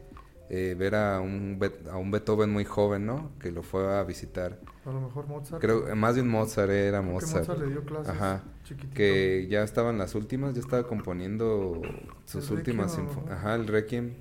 [0.51, 1.61] eh, ver a un
[1.91, 3.33] a un Beethoven muy joven, ¿no?
[3.39, 4.59] Que lo fue a visitar.
[4.89, 5.61] A lo mejor Mozart.
[5.61, 7.49] Creo eh, más bien Mozart era Creo que Mozart.
[7.49, 8.45] Mozart le dio clases Ajá.
[8.65, 8.95] chiquitito.
[8.95, 11.83] Que ya estaban las últimas, ya estaba componiendo
[12.25, 12.99] sus El últimas.
[13.31, 14.15] Ajá, el Requiem.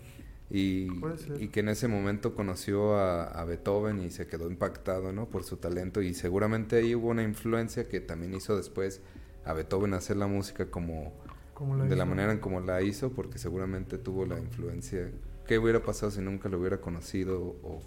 [0.49, 0.87] Y,
[1.49, 5.27] que en ese momento conoció a, a Beethoven y se quedó impactado, ¿no?
[5.29, 9.01] Por su talento y seguramente ahí hubo una influencia que también hizo después
[9.43, 11.13] a Beethoven hacer la música como
[11.53, 15.11] Como la de la manera en como la hizo, porque seguramente tuvo la influencia.
[15.45, 17.81] ¿Qué hubiera pasado si nunca lo hubiera conocido o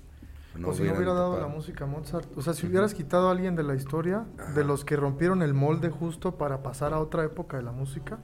[0.56, 2.28] no o si no hubiera dado la música a Mozart.
[2.36, 4.52] O sea, si hubieras quitado a alguien de la historia, Ajá.
[4.52, 8.18] de los que rompieron el molde justo para pasar a otra época de la música,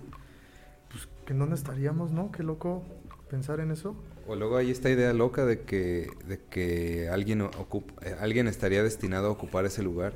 [0.90, 2.30] pues que en dónde estaríamos, ¿no?
[2.32, 2.82] Qué loco
[3.28, 3.96] pensar en eso.
[4.26, 9.28] O luego hay esta idea loca de que, de que alguien, eh, alguien estaría destinado
[9.28, 10.14] a ocupar ese lugar.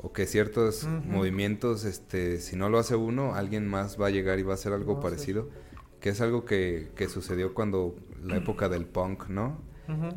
[0.00, 4.38] O que ciertos movimientos, este, si no lo hace uno, alguien más va a llegar
[4.38, 5.48] y va a hacer algo parecido.
[6.00, 9.62] Que es algo que, que sucedió cuando la época del punk, ¿no?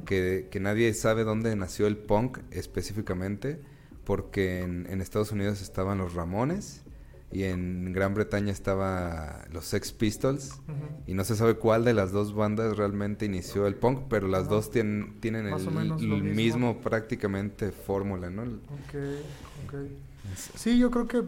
[0.06, 3.60] Que, que nadie sabe dónde nació el punk específicamente,
[4.04, 6.84] porque en, en Estados Unidos estaban los Ramones
[7.32, 10.62] y en Gran Bretaña estaba los Sex Pistols
[11.06, 14.48] y no se sabe cuál de las dos bandas realmente inició el punk, pero las
[14.48, 16.18] dos tienen, tienen Más o el, mismo.
[16.18, 18.44] mismo prácticamente fórmula, ¿no?
[18.44, 18.96] Ok,
[19.66, 19.76] ok.
[20.56, 21.24] Sí, yo creo que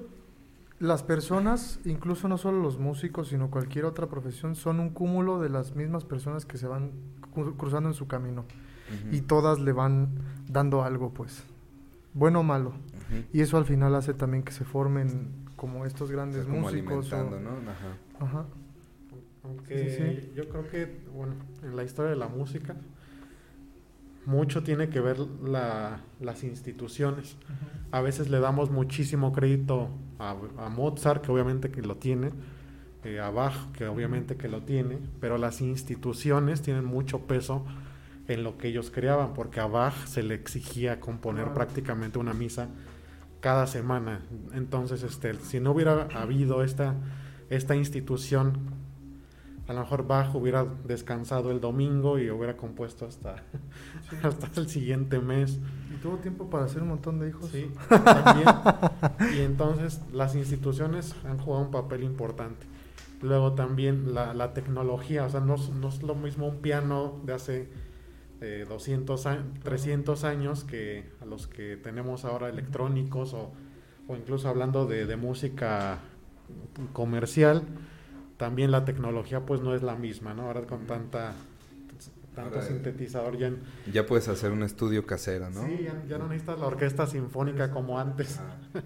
[0.79, 5.49] las personas, incluso no solo los músicos, sino cualquier otra profesión, son un cúmulo de
[5.49, 6.91] las mismas personas que se van
[7.35, 8.45] cru- cruzando en su camino.
[9.11, 10.09] Y todas le van
[10.47, 11.43] dando algo, pues,
[12.15, 12.73] bueno o malo.
[13.33, 16.61] Y eso al final hace también que se formen como estos O sea, grandes como
[16.61, 17.11] músicos.
[17.13, 17.49] o- ¿no?
[17.69, 18.25] Ajá.
[18.25, 18.45] Ajá.
[19.43, 22.75] Aunque Sí, sí, yo creo que, bueno, en la historia de la música,
[24.29, 27.35] mucho tiene que ver la- las instituciones.
[27.91, 29.89] A veces le damos muchísimo crédito
[30.19, 32.29] a, a Mozart, que obviamente que lo tiene,
[33.03, 37.65] eh, a Bach, que obviamente que lo tiene, pero las instituciones tienen mucho peso
[38.27, 42.67] en lo que ellos creaban, porque a Bach se le exigía componer prácticamente una misa
[43.39, 44.19] cada semana.
[44.53, 46.93] Entonces, este, si no hubiera habido esta,
[47.49, 48.53] esta institución,
[49.69, 53.43] a lo mejor Bach hubiera descansado el domingo y hubiera compuesto hasta,
[54.23, 55.59] hasta el siguiente mes.
[55.93, 57.51] Y tuvo tiempo para hacer un montón de hijos.
[57.51, 58.47] Sí, también.
[59.37, 62.65] Y entonces las instituciones han jugado un papel importante.
[63.21, 67.33] Luego también la, la tecnología, o sea, no, no es lo mismo un piano de
[67.33, 67.69] hace
[68.41, 73.51] eh, 200 años, 300 años que a los que tenemos ahora electrónicos o,
[74.07, 75.99] o incluso hablando de, de música
[76.91, 77.67] comercial,
[78.39, 80.43] también la tecnología pues no es la misma, ¿no?
[80.47, 81.33] Ahora con tanta
[82.33, 83.51] tanto Ahora, sintetizador ya,
[83.91, 85.65] Ya puedes hacer un estudio casero, ¿no?
[85.65, 88.39] sí, ya, ya no necesitas la orquesta sinfónica como antes.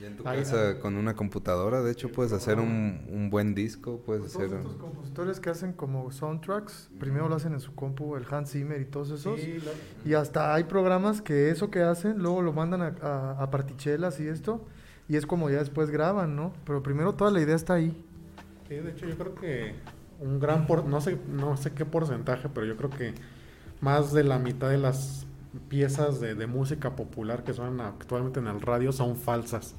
[0.00, 3.54] Ya en tu Ahí- casa con una computadora, de hecho, puedes hacer un, un buen
[3.54, 4.48] disco, puedes Pues hacer...
[4.48, 8.50] todos estos compositores que hacen como soundtracks, primero lo hacen en su compu, el Hans
[8.50, 9.38] Zimmer y todos esos.
[9.40, 13.42] Sí, lo- Y hasta hay programas que eso que hacen, luego lo mandan a, a,
[13.44, 14.64] a partichelas y esto,
[15.08, 16.52] y es como ya después graban, ¿no?
[16.66, 18.03] Pero primero toda la idea está ahí.
[18.68, 19.74] Sí, de hecho yo creo que
[20.20, 23.14] un gran por, no sé, no sé qué porcentaje, pero yo creo que
[23.80, 25.26] más de la mitad de las
[25.68, 29.74] piezas de, de música popular que suenan actualmente en el radio son falsas.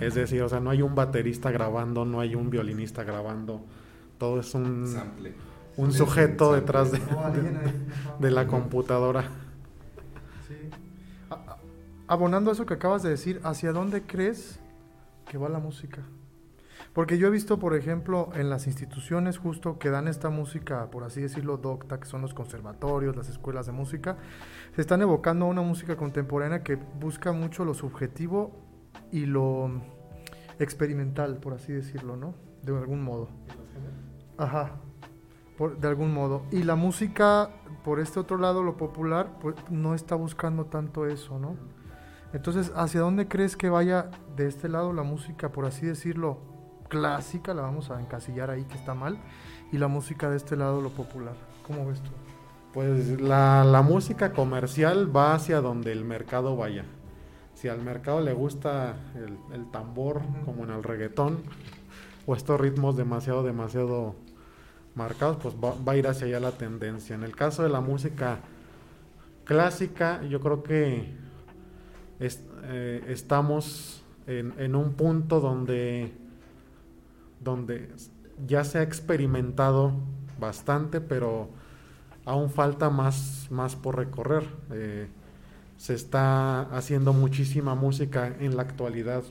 [0.00, 3.66] Es decir, o sea, no hay un baterista grabando, no hay un violinista grabando,
[4.18, 5.34] todo es un, Sample.
[5.76, 6.60] un Sí, sujeto sample.
[6.60, 7.00] detrás de,
[8.18, 9.24] de la computadora.
[10.48, 10.74] Sí.
[12.06, 14.60] Abonando a eso que acabas de decir, ¿hacia dónde crees
[15.26, 16.02] que va la música?
[16.92, 21.04] Porque yo he visto, por ejemplo, en las instituciones justo que dan esta música, por
[21.04, 24.18] así decirlo, docta, que son los conservatorios, las escuelas de música,
[24.74, 28.52] se están evocando a una música contemporánea que busca mucho lo subjetivo
[29.10, 29.70] y lo
[30.58, 32.34] experimental, por así decirlo, ¿no?
[32.62, 33.28] De algún modo.
[34.36, 34.72] Ajá,
[35.56, 36.42] por- de algún modo.
[36.50, 37.48] Y la música,
[37.84, 41.56] por este otro lado, lo popular, pues no está buscando tanto eso, ¿no?
[42.34, 46.51] Entonces, ¿hacia dónde crees que vaya de este lado la música, por así decirlo,
[46.92, 49.16] clásica, la vamos a encasillar ahí que está mal,
[49.72, 51.32] y la música de este lado, lo popular?
[51.66, 52.10] ¿Cómo ves tú?
[52.74, 56.84] Pues la, la música comercial va hacia donde el mercado vaya.
[57.54, 61.38] Si al mercado le gusta el, el tambor, como en el reggaetón,
[62.26, 64.14] o estos ritmos demasiado, demasiado
[64.94, 67.14] marcados, pues va, va a ir hacia allá la tendencia.
[67.14, 68.40] En el caso de la música
[69.44, 71.14] clásica, yo creo que
[72.20, 76.12] es- eh, estamos en, en un punto donde,
[77.42, 77.90] donde
[78.46, 79.92] ya se ha experimentado
[80.38, 81.50] bastante, pero
[82.24, 84.44] aún falta más, más por recorrer.
[84.70, 85.08] Eh,
[85.76, 89.24] se está haciendo muchísima música en la actualidad,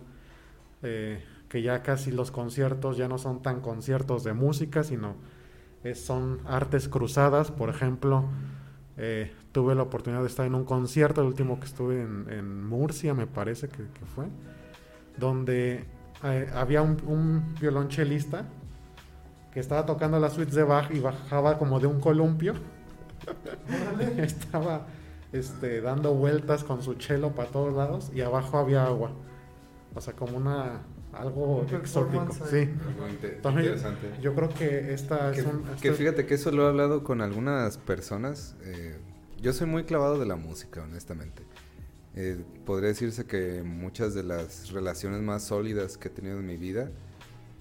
[0.84, 5.16] eh, que ya casi los conciertos ya no son tan conciertos de música, sino
[5.84, 7.52] es- son artes cruzadas.
[7.52, 8.26] Por ejemplo,
[8.98, 12.66] eh, tuve la oportunidad de estar en un concierto, el último que estuve en, en
[12.68, 14.26] Murcia, me parece que, que fue,
[15.18, 15.86] donde
[16.24, 18.46] eh, había un, un violonchelista
[19.54, 22.54] que estaba tocando las suites de Bach y bajaba como de un columpio
[24.18, 24.88] Estaba
[25.32, 29.12] este, dando vueltas con su chelo para todos lados y abajo había agua.
[29.94, 30.82] O sea, como una
[31.14, 32.32] algo Un exótico.
[32.50, 32.70] Sí.
[32.88, 34.12] Algo También, interesante.
[34.22, 35.64] yo creo que esta Que, es un...
[35.82, 38.56] que fíjate que eso lo he hablado con algunas personas.
[38.64, 38.98] eh,
[39.42, 41.44] yo soy muy clavado de la música, honestamente.
[42.16, 46.58] Eh, podría decirse que muchas de las relaciones más sólidas que he tenido en mi
[46.58, 46.92] vida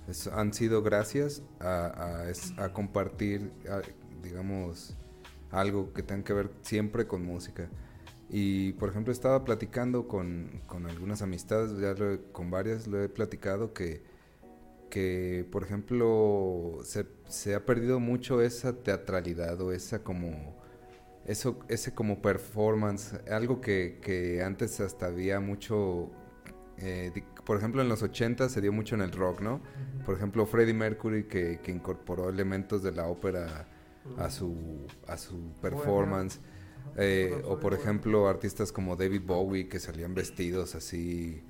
[0.08, 2.32] es- han sido gracias a,
[2.72, 3.52] compartir,
[4.22, 4.96] digamos,
[5.50, 7.68] algo que tenga que ver siempre con música.
[8.28, 11.94] Y, por ejemplo, estaba platicando con, algunas amistades, ya
[12.32, 14.02] con varias lo he platicado, que,
[14.90, 16.80] que por ejemplo,
[17.28, 20.59] se ha perdido mucho esa teatralidad o esa como...
[21.26, 26.10] Eso, ese como performance, algo que, que antes hasta había mucho,
[26.78, 27.12] eh,
[27.44, 29.60] por ejemplo en los 80 se dio mucho en el rock, ¿no?
[30.06, 33.68] Por ejemplo Freddie Mercury que, que incorporó elementos de la ópera
[34.16, 36.40] a su, a su performance.
[36.96, 41.44] Eh, o por ejemplo artistas como David Bowie que salían vestidos así,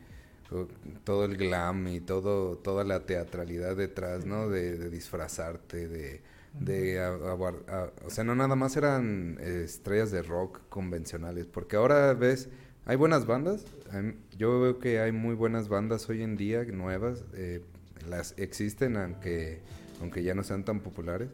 [1.05, 4.49] todo el glam y todo, toda la teatralidad detrás, ¿no?
[4.49, 6.23] De, de disfrazarte, de...
[6.59, 11.77] de a- aguar- a- o sea, no nada más eran estrellas de rock convencionales, porque
[11.77, 12.49] ahora ves,
[12.87, 17.25] hay buenas bandas, hay- yo veo que hay muy buenas bandas hoy en día, nuevas,
[17.35, 17.63] eh,
[18.09, 19.61] las existen aunque,
[20.01, 21.29] aunque ya no sean tan populares,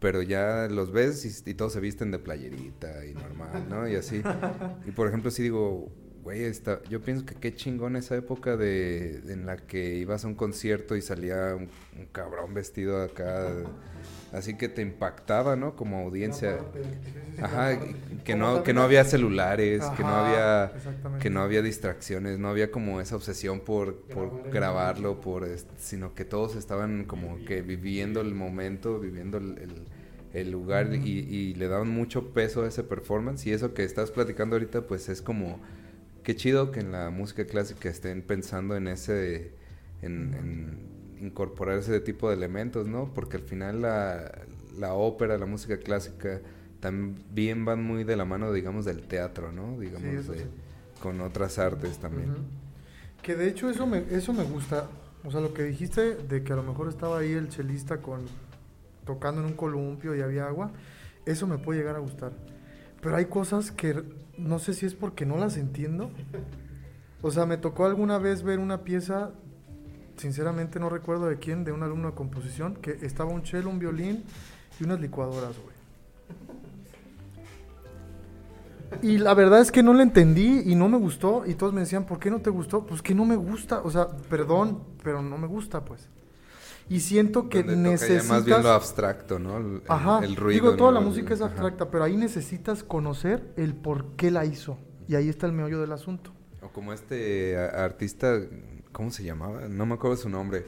[0.00, 3.88] pero ya los ves y, y todos se visten de playerita y normal, ¿no?
[3.88, 4.22] Y así.
[4.86, 5.88] Y por ejemplo, si digo,
[6.26, 10.28] güey, esta- yo pienso que qué chingón esa época de, en la que ibas a
[10.28, 13.48] un concierto y salía un, un cabrón vestido acá,
[14.32, 15.76] así que te impactaba, ¿no?
[15.76, 16.66] Como audiencia.
[17.38, 17.78] Ajá,
[18.24, 20.74] que no, que no había celulares, que no había
[21.18, 25.46] que no había distracciones, no había como esa obsesión por, por grabarlo, por
[25.78, 29.88] sino que todos estaban como que viviendo el momento, viviendo el, el-
[30.32, 34.10] el lugar y, y le daban mucho peso a ese performance y eso que estás
[34.10, 35.62] platicando ahorita pues es como
[36.26, 39.52] qué chido que en la música clásica estén pensando en ese
[40.02, 43.14] en, en incorporar ese tipo de elementos, ¿no?
[43.14, 44.32] Porque al final la,
[44.76, 46.40] la ópera, la música clásica
[46.80, 49.78] también van muy de la mano, digamos, del teatro, ¿no?
[49.78, 50.44] Digamos, de- sí.
[51.00, 52.34] con otras artes también.
[53.22, 54.88] Que de hecho eso me, eso me gusta.
[55.24, 58.22] O sea, lo que dijiste de que a lo mejor estaba ahí el chelista con
[59.04, 60.72] tocando en un columpio y había agua,
[61.24, 62.32] eso me puede llegar a gustar.
[63.00, 64.02] Pero hay cosas que
[64.38, 66.10] no sé si es porque no las entiendo.
[67.22, 69.32] O sea, me tocó alguna vez ver una pieza,
[70.16, 73.78] sinceramente no recuerdo de quién, de un alumno de composición, que estaba un cello, un
[73.78, 74.24] violín
[74.80, 75.76] y unas licuadoras, güey.
[79.02, 81.44] Y la verdad es que no le entendí y no me gustó.
[81.46, 82.86] Y todos me decían, ¿por qué no te gustó?
[82.86, 83.80] Pues que no me gusta.
[83.82, 86.08] O sea, perdón, pero no me gusta, pues.
[86.88, 88.28] Y siento que Donde necesitas...
[88.28, 89.56] más bien lo abstracto, ¿no?
[89.58, 90.20] El, Ajá.
[90.24, 90.62] el ruido.
[90.66, 91.00] Digo, toda ¿no?
[91.00, 91.50] la música es ajá.
[91.50, 94.78] abstracta, pero ahí necesitas conocer el por qué la hizo.
[95.08, 96.32] Y ahí está el meollo del asunto.
[96.62, 98.40] O como este a- artista,
[98.92, 99.68] ¿cómo se llamaba?
[99.68, 100.64] No me acuerdo su nombre.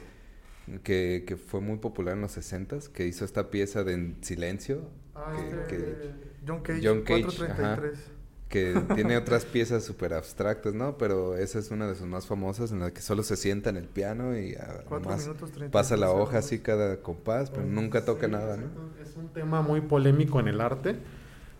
[0.83, 4.81] Que, que fue muy popular en los 60s, que hizo esta pieza de En Silencio.
[5.15, 6.13] Ah, que, este, que-
[6.47, 8.11] John Cage, John Cage, 433.
[8.49, 10.97] Que tiene otras piezas súper abstractas, ¿no?
[10.97, 13.77] Pero esa es una de sus más famosas en la que solo se sienta en
[13.77, 16.45] el piano y ah, minutos, 33 pasa la hoja segundos.
[16.45, 18.67] así cada compás, pero nunca toca nada, ¿no?
[19.01, 20.97] Es un tema muy polémico en el arte.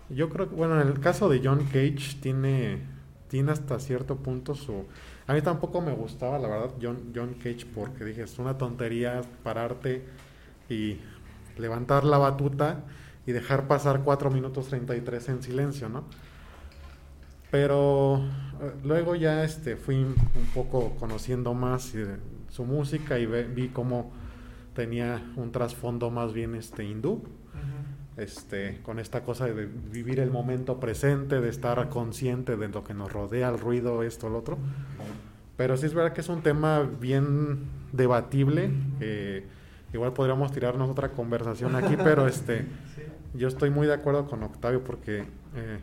[0.09, 2.81] Yo creo que, bueno, en el caso de John Cage tiene,
[3.27, 4.85] tiene hasta cierto punto su...
[5.27, 9.21] A mí tampoco me gustaba, la verdad, John, John Cage, porque dije, es una tontería
[9.43, 10.03] pararte
[10.67, 10.97] y
[11.59, 12.83] levantar la batuta
[13.27, 16.05] y dejar pasar 4 minutos 33 en silencio, ¿no?
[17.51, 18.17] Pero
[18.61, 20.15] eh, luego ya este, fui un
[20.53, 22.17] poco conociendo más eh,
[22.49, 24.11] su música y ve- vi cómo
[24.75, 27.23] tenía un trasfondo más bien este hindú, Ujú.
[28.17, 32.93] este, con esta cosa de vivir el momento presente, de estar consciente de lo que
[32.93, 34.57] nos rodea, el ruido, esto, lo otro.
[35.57, 37.59] Pero sí es verdad que es un tema bien
[37.91, 38.71] debatible.
[39.01, 39.45] eh,
[39.91, 42.65] igual podríamos tirarnos otra conversación aquí, pero este,
[43.33, 45.79] yo estoy muy de acuerdo con Octavio porque eh,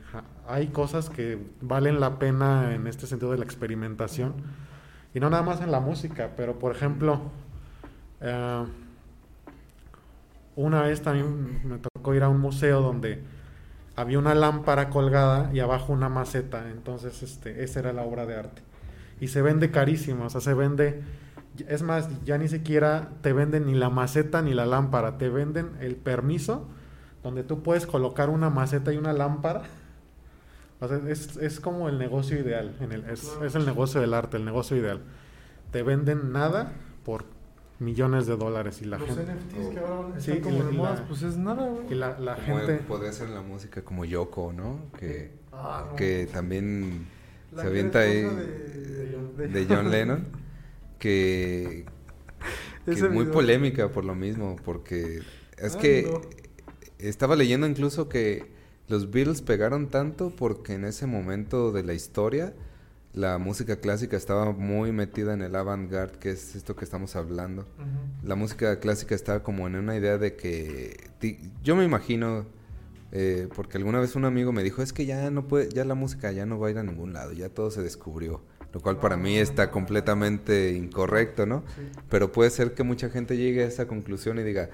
[0.48, 4.34] hay cosas que valen la pena en este sentido de la experimentación.
[5.14, 7.20] Y no nada más en la música, pero por ejemplo,
[8.20, 8.64] eh,
[10.56, 13.22] una vez también me tocó ir a un museo donde
[13.96, 16.70] había una lámpara colgada y abajo una maceta.
[16.70, 18.62] Entonces, este, esa era la obra de arte.
[19.20, 21.02] Y se vende carísimo, o sea, se vende.
[21.68, 25.70] Es más, ya ni siquiera te venden ni la maceta ni la lámpara, te venden
[25.80, 26.68] el permiso
[27.22, 29.62] donde tú puedes colocar una maceta y una lámpara.
[30.80, 34.12] O sea, es, es como el negocio ideal, en el, es, es el negocio del
[34.14, 35.02] arte, el negocio ideal.
[35.70, 36.72] Te venden nada
[37.04, 37.24] por
[37.78, 39.34] millones de dólares y la Los gente...
[39.34, 41.92] NFTs que ahora Sí, como y de modas, pues es nada, güey.
[41.92, 42.78] Y la, la Como gente...
[42.78, 44.90] podría ser la música como Yoko, ¿no?
[44.98, 45.96] Que, Ah, no.
[45.96, 47.06] que también
[47.52, 50.26] La se avienta ahí esposa de, de John Lennon,
[50.98, 51.86] que,
[52.84, 53.32] que Ese muy video.
[53.34, 55.22] polémica por lo mismo, porque
[55.58, 56.20] es Ay, que no.
[56.98, 58.55] estaba leyendo incluso que
[58.88, 62.54] los Beatles pegaron tanto porque en ese momento de la historia
[63.12, 67.66] la música clásica estaba muy metida en el avant-garde, que es esto que estamos hablando.
[68.22, 71.08] La música clásica estaba como en una idea de que
[71.62, 72.44] yo me imagino
[73.12, 75.94] eh, porque alguna vez un amigo me dijo es que ya no puede ya la
[75.94, 78.98] música ya no va a ir a ningún lado ya todo se descubrió lo cual
[78.98, 81.82] para mí está completamente incorrecto no Sí.
[82.10, 84.70] pero puede ser que mucha gente llegue a esa conclusión y diga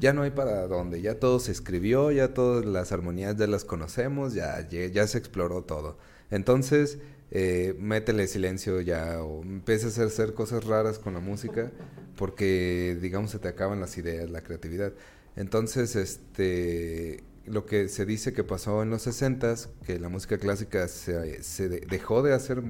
[0.00, 3.64] ya no hay para dónde ya todo se escribió ya todas las armonías ya las
[3.64, 5.98] conocemos ya ya, se exploró todo
[6.30, 6.98] entonces
[7.30, 11.70] eh, métele silencio ya o empieza a hacer cosas raras con la música
[12.16, 14.92] porque digamos se te acaban las ideas, la creatividad.
[15.36, 19.54] Entonces, este lo que se dice que pasó en los 60
[19.86, 22.62] que la música clásica se, se de- dejó de hacer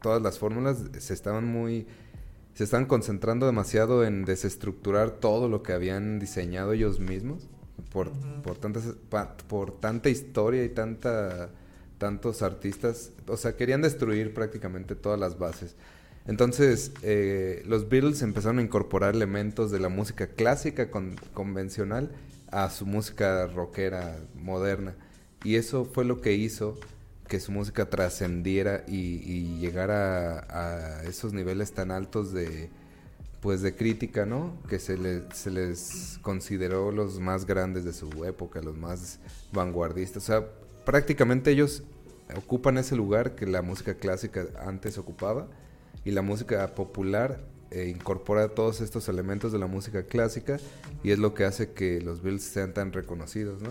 [0.00, 1.86] todas las fórmulas, se estaban muy
[2.56, 7.46] se estaban concentrando demasiado en desestructurar todo lo que habían diseñado ellos mismos
[7.92, 8.10] por,
[8.42, 11.50] por tantas pa- por tanta historia y tanta
[11.98, 15.76] tantos artistas, o sea, querían destruir prácticamente todas las bases.
[16.26, 22.10] Entonces, eh, los Beatles empezaron a incorporar elementos de la música clásica con- convencional
[22.50, 24.94] a su música rockera moderna.
[25.44, 26.78] Y eso fue lo que hizo
[27.26, 32.70] que su música trascendiera y, y llegara a, a esos niveles tan altos de
[33.40, 34.56] pues de crítica, ¿no?
[34.68, 39.20] Que se, le- se les consideró los más grandes de su época, los más
[39.52, 40.22] vanguardistas.
[40.24, 40.46] O sea,
[40.84, 41.82] prácticamente ellos
[42.36, 45.46] ocupan ese lugar que la música clásica antes ocupaba
[46.04, 47.38] y la música popular
[47.70, 50.56] eh, incorpora todos estos elementos de la música clásica
[51.04, 53.70] y es lo que hace que los Beatles sean tan reconocidos, ¿no?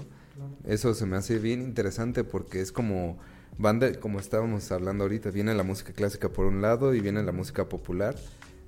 [0.66, 3.18] Eso se me hace bien interesante porque es como
[4.02, 7.68] como estábamos hablando ahorita, viene la música clásica por un lado y viene la música
[7.70, 8.16] popular.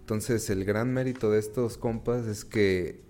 [0.01, 3.01] Entonces, el gran mérito de estos compas es que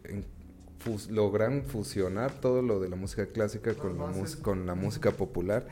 [0.84, 4.06] fus- logran fusionar todo lo de la música clásica con la,
[4.42, 5.68] con la música popular.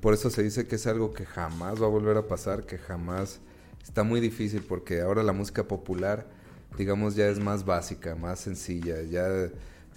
[0.00, 2.78] Por eso se dice que es algo que jamás va a volver a pasar, que
[2.78, 3.40] jamás
[3.82, 6.26] está muy difícil porque ahora la música popular,
[6.78, 9.50] digamos, ya es más básica, más sencilla, ya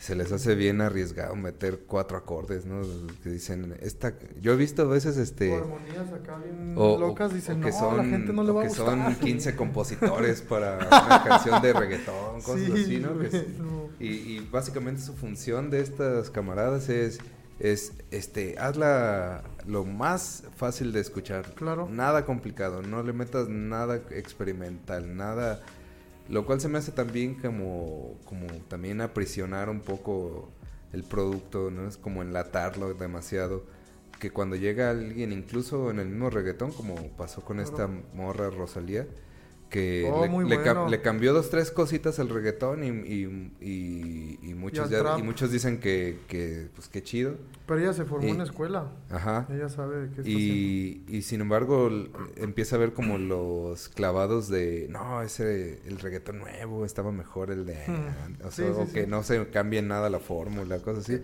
[0.03, 2.81] se les hace bien arriesgado meter cuatro acordes, ¿no?
[3.23, 7.31] Que dicen, esta, yo he visto a veces este O armonías acá bien o, locas,
[7.31, 8.85] o- dicen, o que no, son, la gente no le o va a que gustar.
[8.85, 13.89] son 15 compositores para una canción de reggaetón, cosas Sí, así, no.
[13.97, 17.19] y, y básicamente su función de estas camaradas es,
[17.59, 21.53] es este, hazla lo más fácil de escuchar.
[21.55, 21.87] Claro.
[21.89, 25.61] Nada complicado, no le metas nada experimental, nada...
[26.29, 30.49] Lo cual se me hace también como, como también aprisionar un poco
[30.93, 31.87] el producto, ¿no?
[31.87, 33.65] Es como enlatarlo demasiado.
[34.19, 39.05] Que cuando llega alguien, incluso en el mismo reggaetón, como pasó con esta morra Rosalía,
[39.73, 44.87] que Oh, le, le cambió dos, tres cositas al reggaetón y, y, y- y muchos,
[44.91, 47.37] ya- y muchos dicen que, que, pues qué chido.
[47.65, 48.91] Pero ella se formó en una escuela.
[49.09, 49.47] Ajá.
[49.49, 50.29] Ella sabe qué está.
[50.29, 51.89] Y, y sin embargo
[52.35, 57.65] empieza a ver como los clavados de no ese el reggaetón nuevo estaba mejor el
[57.65, 58.45] de Hmm.
[58.45, 61.21] o, sea, sí, o que no se cambie nada la fórmula cosas así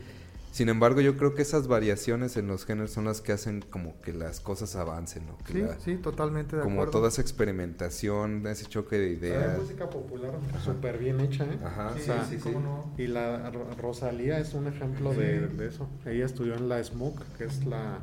[0.51, 3.99] sin embargo yo creo que esas variaciones en los géneros son las que hacen como
[4.01, 5.37] que las cosas avancen ¿no?
[5.39, 6.91] Que Sí, la- sí, totalmente de como acuerdo.
[6.91, 10.31] toda esa experimentación ese choque de ideas música popular
[10.63, 11.59] súper bien hecha, ¿eh?
[11.63, 12.93] ajá Sí, sí sea, sí cómo no.
[12.97, 15.87] Y la Ro- Rosalía es un ejemplo de, de eso.
[16.05, 17.99] Ella estudió en la SMUC, que es la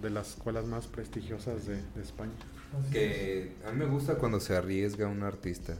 [0.00, 2.32] de las escuelas más prestigiosas de, de España.
[2.80, 5.74] Así que a mí me gusta cuando se arriesga un artista.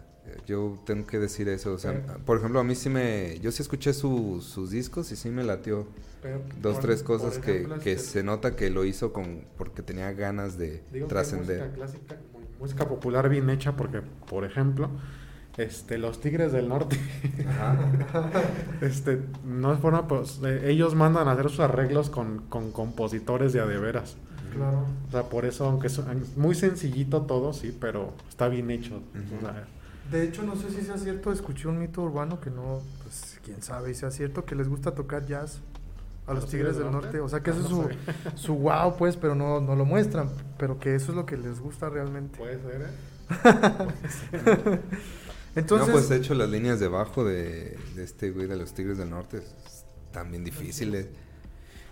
[0.46, 1.72] Yo tengo que decir eso.
[1.72, 3.38] O sea, por ejemplo, a mí sí me.
[3.40, 5.86] Yo sí escuché su- sus discos y sí me latió.
[6.22, 9.44] Pero, Dos, por- tres cosas que, ejemplo, que este, se nota que lo hizo con
[9.56, 11.60] porque tenía ganas de trascender.
[11.60, 14.90] Música clásica, mu- música popular bien hecha, porque, por ejemplo,
[15.56, 16.96] este, los Tigres del Norte,
[18.80, 23.60] este, no fueron, pues, eh, ellos mandan a hacer sus arreglos con, con compositores de
[23.60, 24.16] a de veras.
[24.54, 24.84] Claro.
[25.08, 26.00] O sea, por eso, aunque es
[26.36, 28.96] muy sencillito todo, sí, pero está bien hecho.
[29.38, 29.66] O sea,
[30.10, 33.62] De hecho, no sé si sea cierto, escuché un mito urbano que no, pues quién
[33.62, 35.60] sabe, si sea cierto que les gusta tocar jazz
[36.26, 37.20] a los Tigres del Norte.
[37.20, 37.88] O sea, que Ah, eso es no
[38.34, 40.30] su, su wow, pues, pero no, no lo muestran.
[40.58, 42.38] Pero que eso es lo que les gusta realmente.
[42.38, 42.94] Puede ser, ¿eh?
[45.54, 48.72] Entonces, no, pues de hecho las líneas de bajo de, de este güey de los
[48.74, 49.42] Tigres del Norte
[50.06, 51.08] están bien difíciles.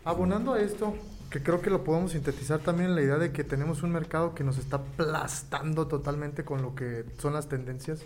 [0.05, 0.95] abonando a esto,
[1.31, 4.35] que creo que lo podemos sintetizar también en la idea de que tenemos un mercado
[4.35, 8.01] que nos está aplastando totalmente con lo que son las tendencias.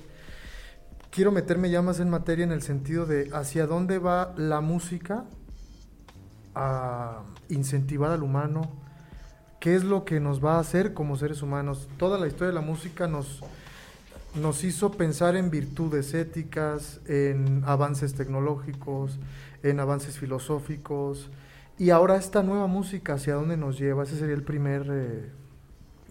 [1.10, 5.24] quiero meterme ya más en materia en el sentido de hacia dónde va la música
[6.54, 8.62] a incentivar al humano,
[9.60, 11.88] qué es lo que nos va a hacer como seres humanos.
[11.98, 13.40] Toda la historia de la música nos,
[14.34, 19.18] nos hizo pensar en virtudes éticas, en avances tecnológicos,
[19.62, 21.30] en avances filosóficos.
[21.78, 24.04] Y ahora esta nueva música, ¿hacia dónde nos lleva?
[24.04, 25.30] Ese sería el primer eh,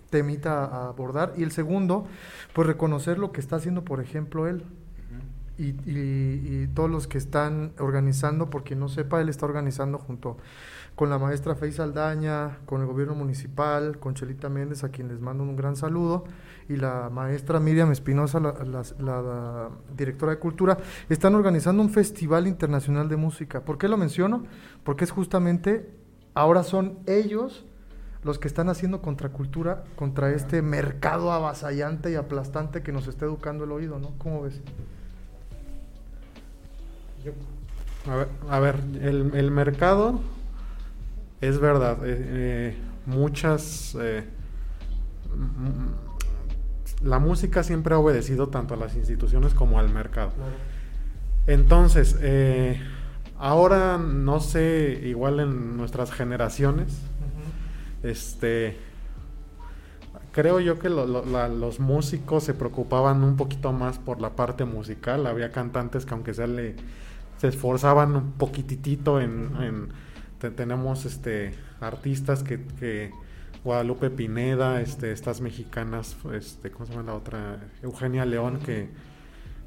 [0.09, 1.33] temita a abordar.
[1.37, 2.07] Y el segundo,
[2.53, 4.63] pues reconocer lo que está haciendo, por ejemplo, él.
[5.57, 9.99] Y, y, y, todos los que están organizando, por quien no sepa, él está organizando
[9.99, 10.37] junto
[10.95, 15.19] con la maestra Fey Saldaña, con el gobierno municipal, con Chelita Méndez, a quien les
[15.19, 16.25] mando un gran saludo,
[16.69, 20.77] y la maestra Miriam Espinosa, la, directora de cultura,
[21.09, 23.61] están organizando un festival internacional de música.
[23.61, 24.43] ¿Por qué lo menciono?
[24.83, 25.89] Porque es justamente,
[26.33, 27.65] ahora son ellos
[28.23, 33.63] los que están haciendo contracultura contra este mercado avasallante y aplastante que nos está educando
[33.63, 34.11] el oído, ¿no?
[34.19, 34.61] ¿Cómo ves?
[38.07, 40.19] A ver, a ver el, mercado
[41.41, 41.97] es verdad.
[42.05, 43.97] Eh, eh, muchas.
[43.99, 44.23] Eh,
[47.03, 50.31] la música siempre ha obedecido tanto a las instituciones como al mercado.
[51.47, 52.15] Entonces,
[53.39, 58.09] ahora no sé, igual en nuestras generaciones, uh -huh.
[58.09, 58.77] este.
[60.31, 64.29] Creo yo que lo, lo, la, los músicos se preocupaban un poquito más por la
[64.29, 65.27] parte musical.
[65.27, 66.75] Había cantantes que aunque sea le,
[67.37, 69.89] se esforzaban un poquitito en, en
[70.41, 73.11] te, tenemos este artistas que, que,
[73.63, 77.59] Guadalupe Pineda, este, estas mexicanas, este, ¿cómo se llama la otra?
[77.83, 78.89] Eugenia León, que,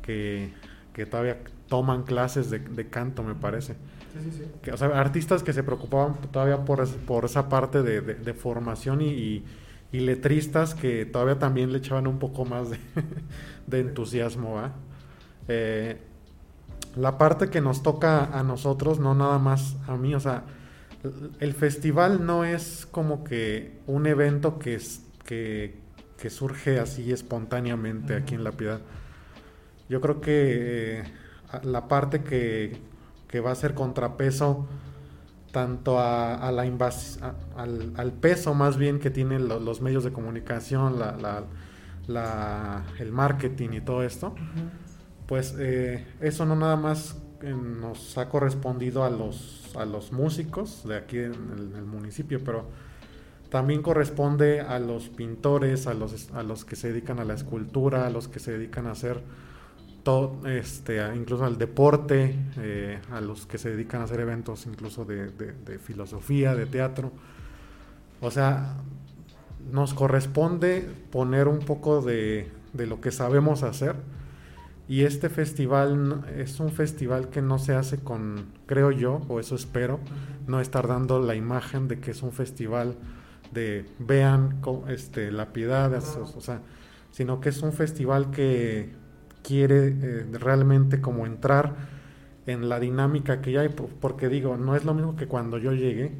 [0.03, 0.53] que,
[0.93, 3.75] que todavía toman clases de, de, canto, me parece.
[4.13, 4.45] Sí, sí, sí.
[4.63, 8.35] Que, o sea, artistas que se preocupaban todavía por, por esa parte de, de, de
[8.35, 9.45] formación y, y,
[9.93, 14.61] y, letristas que todavía también le echaban un poco más de, entusiasmo.
[15.47, 16.01] Eh,
[16.97, 20.43] la parte que nos toca a nosotros, no nada más a mí, o sea,
[21.41, 25.77] el festival no es como que un evento que, es, que,
[26.17, 28.23] que surge así espontáneamente uh -huh.
[28.23, 28.81] aquí en La Piedad.
[29.89, 31.05] Yo creo que eh,
[31.63, 32.79] la parte que,
[33.29, 34.67] que, va a ser contrapeso
[35.53, 40.05] tanto a, a la a, al, al, peso más bien que tienen lo, los medios
[40.05, 41.45] de comunicación, la, la,
[42.07, 44.71] la, el marketing y todo esto, uh -huh.
[45.27, 47.17] pues eh, eso no nada más
[47.53, 52.67] nos ha correspondido a los, a los músicos de aquí en el, municipio, pero
[53.51, 58.07] también corresponde a los pintores, a los, a los que se dedican a la escultura,
[58.07, 59.21] a los que se dedican a hacer
[60.03, 65.05] todo, este, incluso al deporte, eh, a los que se dedican a hacer eventos incluso
[65.05, 67.13] de, de, de filosofía, de teatro.
[68.21, 68.77] O sea,
[69.71, 73.97] nos corresponde poner un poco de, de lo que sabemos hacer
[74.87, 79.55] y este festival es un festival que no se hace con, creo yo, o eso
[79.55, 79.99] espero,
[80.47, 82.97] no estar dando la imagen de que es un festival
[83.53, 86.61] de vean este, la piedad, o sea,
[87.11, 88.93] sino que es un festival que
[89.43, 91.75] quiere eh, realmente como entrar
[92.47, 95.73] en la dinámica que ya hay, porque digo, no es lo mismo que cuando yo
[95.73, 96.13] llegué,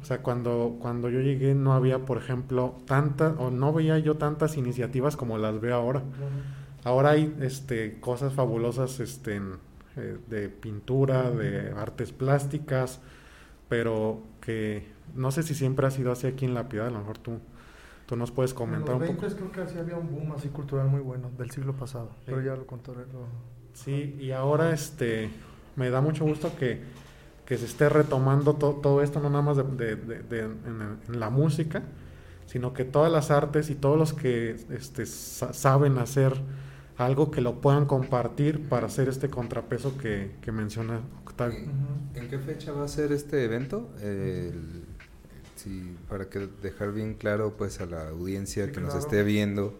[0.00, 4.16] o sea, cuando, cuando yo llegué no había, por ejemplo, tantas, o no veía yo
[4.16, 6.02] tantas iniciativas como las veo ahora.
[6.84, 9.40] Ahora hay este, cosas fabulosas este,
[9.96, 13.00] eh, de pintura, de artes plásticas,
[13.68, 17.00] pero que no sé si siempre ha sido así aquí en La Piedad, a lo
[17.00, 17.38] mejor tú,
[18.06, 19.34] tú nos puedes comentar en los un poco.
[19.34, 22.22] creo que así había un boom así cultural muy bueno del siglo pasado, sí.
[22.26, 23.00] pero ya lo contaré.
[23.12, 23.26] Lo...
[23.74, 25.30] Sí, y ahora este,
[25.76, 26.80] me da mucho gusto que,
[27.44, 30.98] que se esté retomando to, todo esto, no nada más de, de, de, de en,
[31.08, 31.82] en, la música,
[32.46, 36.40] sino que todas las artes y todos los que este, sa saben hacer
[37.00, 41.58] algo que lo puedan compartir para hacer este contrapeso que, que menciona Octavio.
[41.58, 43.90] ¿En, ¿En, qué fecha va a ser este evento?
[44.02, 44.84] El,
[45.56, 48.94] sí, para que dejar bien claro pues a la audiencia sí, que claro.
[48.94, 49.74] nos esté viendo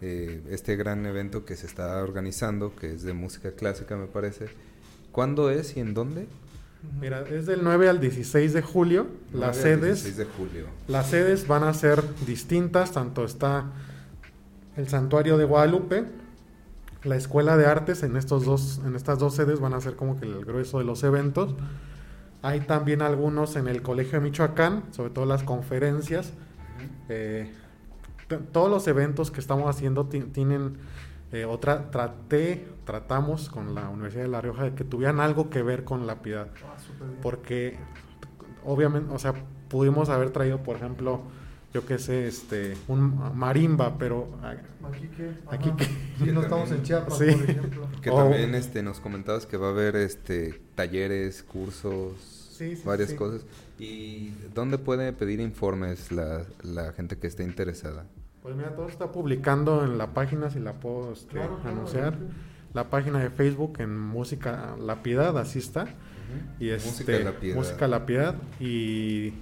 [0.00, 4.46] eh, este gran evento que se está organizando, que es de música clásica me parece.
[5.12, 6.26] ¿Cuándo es y en dónde?
[7.00, 9.06] Mira, es del 9 al 16 de julio.
[9.32, 10.66] Las sedes, de julio.
[10.88, 13.66] las sedes van a ser distintas, tanto está
[14.76, 16.04] el santuario de Guadalupe,
[17.02, 20.18] la escuela de artes en estos dos en estas dos sedes van a ser como
[20.18, 21.54] que el grueso de los eventos.
[22.42, 26.32] Hay también algunos en el colegio de Michoacán sobre todo las conferencias.
[27.08, 27.52] Eh,
[28.52, 30.78] todos los eventos que estamos haciendo tienen
[31.32, 35.62] eh, otra traté tratamos con la Universidad de La Rioja de que tuvieran algo que
[35.62, 36.48] ver con la piedad.
[36.64, 36.76] Ah,
[37.22, 37.78] porque
[38.64, 39.34] obviamente o sea
[39.68, 41.22] pudimos haber traído por ejemplo
[41.72, 44.28] yo qué sé, este, un marimba, pero
[44.82, 45.84] Aquí que, Aquí que-
[46.24, 47.26] Sí, no estamos en Chiapas, Sí.
[47.32, 47.88] por ejemplo.
[48.02, 52.14] Que también este, nos comentabas que va a haber este, talleres, cursos,
[52.56, 53.16] Sí, sí, varias sí.
[53.16, 53.44] cosas.
[53.78, 58.04] ¿Y dónde puede pedir informes la, la gente que esté interesada?
[58.42, 62.14] Pues mira, todo está publicando en la página, si la puedo este, Claro, claro, anunciar.
[62.72, 65.88] La página de Facebook en Música La Piedad, así está.
[66.58, 67.56] Y este, Música La Piedad.
[67.56, 68.34] Música La Piedad.
[68.60, 69.32] Y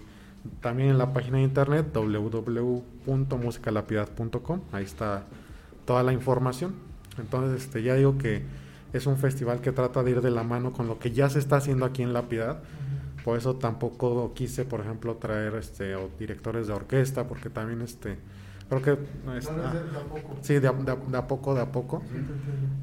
[0.61, 4.61] también en la página de internet www.musicalapiedad.com.
[4.73, 5.25] Ahí está
[5.85, 6.75] toda la información.
[7.19, 8.43] Entonces, este, ya digo que
[8.93, 11.39] es un festival que trata de ir de la mano con lo que ya se
[11.39, 12.61] está haciendo aquí en La Piedad.
[13.25, 18.17] Por eso tampoco quise, por ejemplo, traer este o directores de orquesta, porque también este
[18.69, 18.93] creo que
[19.37, 20.37] es- ah, de- a poco.
[20.43, 22.03] sí, de, a- de a- de a poco, de a poco.
[22.11, 22.17] Sí.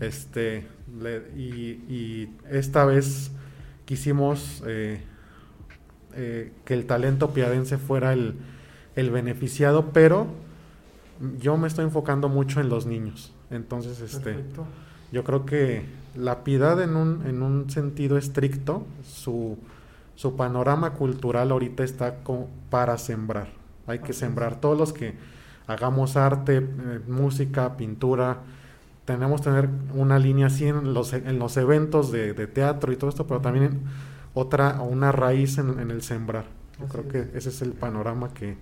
[0.06, 0.68] Este,
[1.02, 3.32] le- y, y esta vez
[3.86, 5.02] quisimos eh,
[6.16, 8.36] eh, que el talento piadense fuera el,
[8.96, 10.28] el beneficiado, pero
[11.40, 13.34] yo me estoy enfocando mucho en los niños.
[13.52, 14.66] Entonces, este, Perfecto.
[15.12, 15.86] yo creo que
[16.16, 19.58] la piedad en un, en un sentido estricto, su,
[20.16, 23.50] su panorama cultural ahorita está co- para sembrar.
[23.88, 24.18] Hay que Así es.
[24.18, 24.60] sembrar.
[24.60, 25.14] Todos los que
[25.68, 28.40] hagamos arte, eh, música, pintura,
[29.06, 32.96] tenemos que tener una línea así en los, en los eventos de, de teatro y
[32.96, 33.80] todo esto, pero también en
[34.36, 36.46] otra, una raíz en, en el sembrar.
[36.80, 37.12] Yo Así creo es.
[37.12, 38.58] que ese es el panorama que,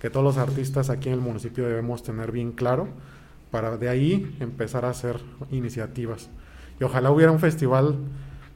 [0.00, 2.88] que todos los artistas aquí en el municipio debemos tener bien claro
[3.50, 6.30] para de ahí empezar a hacer iniciativas.
[6.80, 7.96] Y ojalá hubiera un festival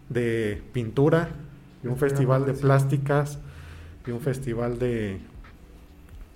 [0.08, 1.28] de pintura,
[1.82, 3.38] y un festival de plásticas,
[4.06, 5.20] y un festival de,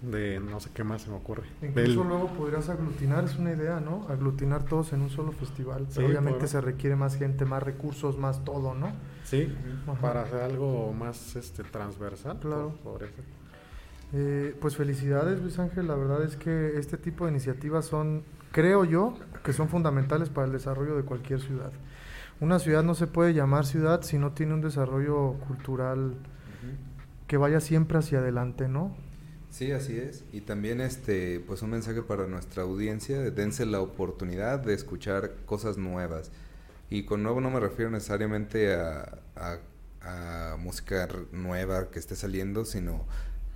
[0.01, 1.43] de no sé qué más se me ocurre.
[1.61, 4.07] Incluso Del- luego podrías aglutinar, es una idea, ¿no?
[4.09, 5.87] Aglutinar todos en un solo festival.
[5.95, 8.93] Pero obviamente por- se requiere más gente, más recursos, más todo, ¿no?
[9.25, 9.53] sí,
[9.87, 10.01] Ajá.
[10.01, 12.39] para hacer algo más este transversal.
[12.41, 12.75] Claro.
[12.85, 13.23] por- por eso.
[14.15, 15.87] Eh, pues felicidades, Luis Ángel.
[15.89, 18.23] La verdad es que este tipo de iniciativas son,
[18.53, 21.73] creo yo, que son fundamentales para el desarrollo de cualquier ciudad.
[22.41, 26.15] Una ciudad no se puede llamar ciudad si no tiene un desarrollo cultural
[27.27, 28.97] que vaya siempre hacia adelante, ¿no?
[29.51, 30.25] Sí, así es.
[30.33, 35.79] Y también este, pues un mensaje para nuestra audiencia, dense la oportunidad de escuchar cosas
[35.79, 36.31] nuevas.
[36.91, 39.59] Y con nuevo no me refiero necesariamente a, a-
[40.01, 43.05] a música nueva que esté saliendo, sino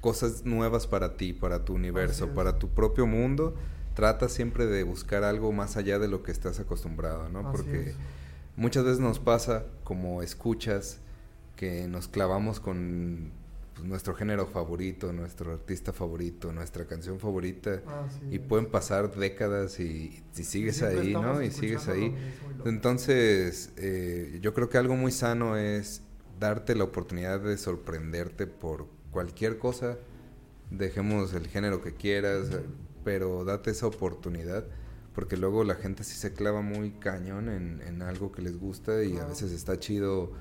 [0.00, 3.54] cosas nuevas para ti, para tu universo, para tu propio mundo.
[3.94, 7.40] Trata siempre de buscar algo más allá de lo que estás acostumbrado, ¿no?
[7.40, 7.96] Así Porque es.
[8.56, 10.98] muchas veces nos pasa como escuchas
[11.56, 13.30] que nos clavamos con
[13.82, 18.40] pues, nuestro género favorito, nuestro artista favorito, nuestra canción favorita Así y es.
[18.40, 21.42] pueden pasar décadas y, y sigues ahí, ¿no?
[21.42, 22.14] Y sigues ahí.
[22.64, 26.02] Entonces, eh, yo creo que algo muy sano es
[26.38, 29.98] darte la oportunidad de sorprenderte por cualquier cosa.
[30.70, 32.48] Dejemos el género que quieras,
[33.04, 34.64] pero date esa oportunidad.
[35.14, 39.04] Porque luego la gente sí se clava muy cañón en, en algo que les gusta
[39.04, 40.32] y a veces está chido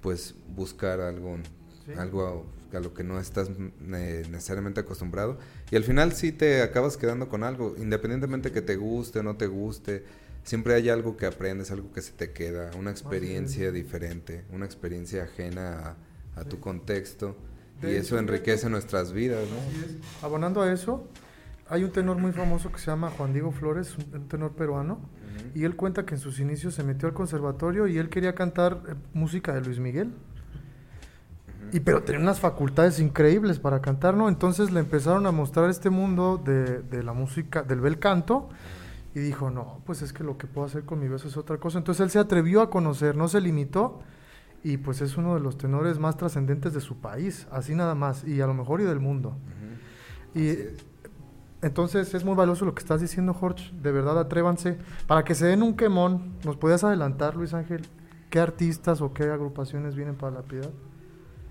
[0.00, 1.36] pues buscar algo,
[1.84, 1.92] Sí.
[1.92, 5.38] algo a, lo que no estás eh, necesariamente acostumbrado.
[5.70, 9.36] Y al final sí te acabas quedando con algo, independientemente que te guste o no
[9.36, 10.04] te guste,
[10.42, 15.24] siempre hay algo que aprendes, algo que se te queda, una experiencia diferente, una experiencia
[15.24, 15.96] ajena
[16.34, 17.36] a, a tu contexto.
[17.82, 20.26] Y eso enriquece nuestras vidas, ¿no?
[20.26, 21.06] Abonando a eso,
[21.68, 25.00] hay un tenor muy famoso que se llama Juan Diego Flores, un un tenor peruano,
[25.54, 28.82] y él cuenta que en sus inicios se metió al conservatorio y él quería cantar
[28.88, 30.12] eh, música de Luis Miguel.
[31.72, 34.28] Y pero tenía unas facultades increíbles para cantar, ¿no?
[34.28, 38.48] Entonces le empezaron a mostrar este mundo de, de la música, del bel canto,
[39.14, 41.56] y dijo, no, pues es que lo que puedo hacer con mi voz es otra
[41.58, 41.78] cosa.
[41.78, 44.00] Entonces él se atrevió a conocer, no se limitó,
[44.62, 48.24] y pues es uno de los tenores más trascendentes de su país, así nada más,
[48.24, 49.36] y a lo mejor y del mundo.
[50.34, 50.84] Y es.
[51.62, 53.70] entonces es muy valioso lo que estás diciendo, Jorge.
[53.80, 54.76] De verdad, atrévanse.
[55.06, 57.86] Para que se den un quemón, ¿nos podías adelantar, Luis Ángel?
[58.28, 60.70] ¿Qué artistas o qué agrupaciones vienen para la piedad?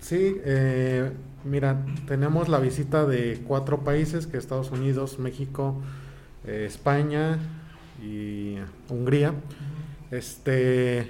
[0.06, 1.14] Sí, eh,
[1.46, 5.82] mira, tenemos la visita de cuatro países, que Estados Unidos, México,
[6.46, 7.40] eh, España
[8.04, 9.34] y Hungría.
[10.12, 11.10] Este,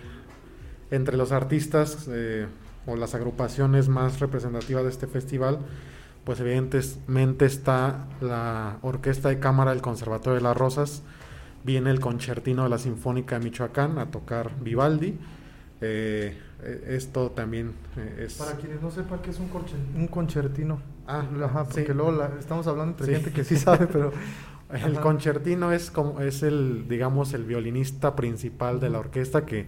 [0.91, 2.47] entre los artistas eh,
[2.85, 5.59] o las agrupaciones más representativas de este festival,
[6.23, 11.03] pues evidentemente está la Orquesta de Cámara del Conservatorio de las Rosas,
[11.65, 15.19] viene el concertino de la Sinfónica de Michoacán a tocar Vivaldi.
[15.81, 18.35] Eh, eh, esto también eh, es...
[18.35, 20.79] Para quienes no sepan qué es un, corche- un concertino.
[21.07, 21.93] Ah, Ajá, porque sí.
[21.93, 23.13] luego la- estamos hablando entre Sí.
[23.13, 24.11] gente que sí sabe, pero...
[24.73, 25.01] El Ajá.
[25.01, 29.67] concertino es como es el digamos el violinista principal de la orquesta que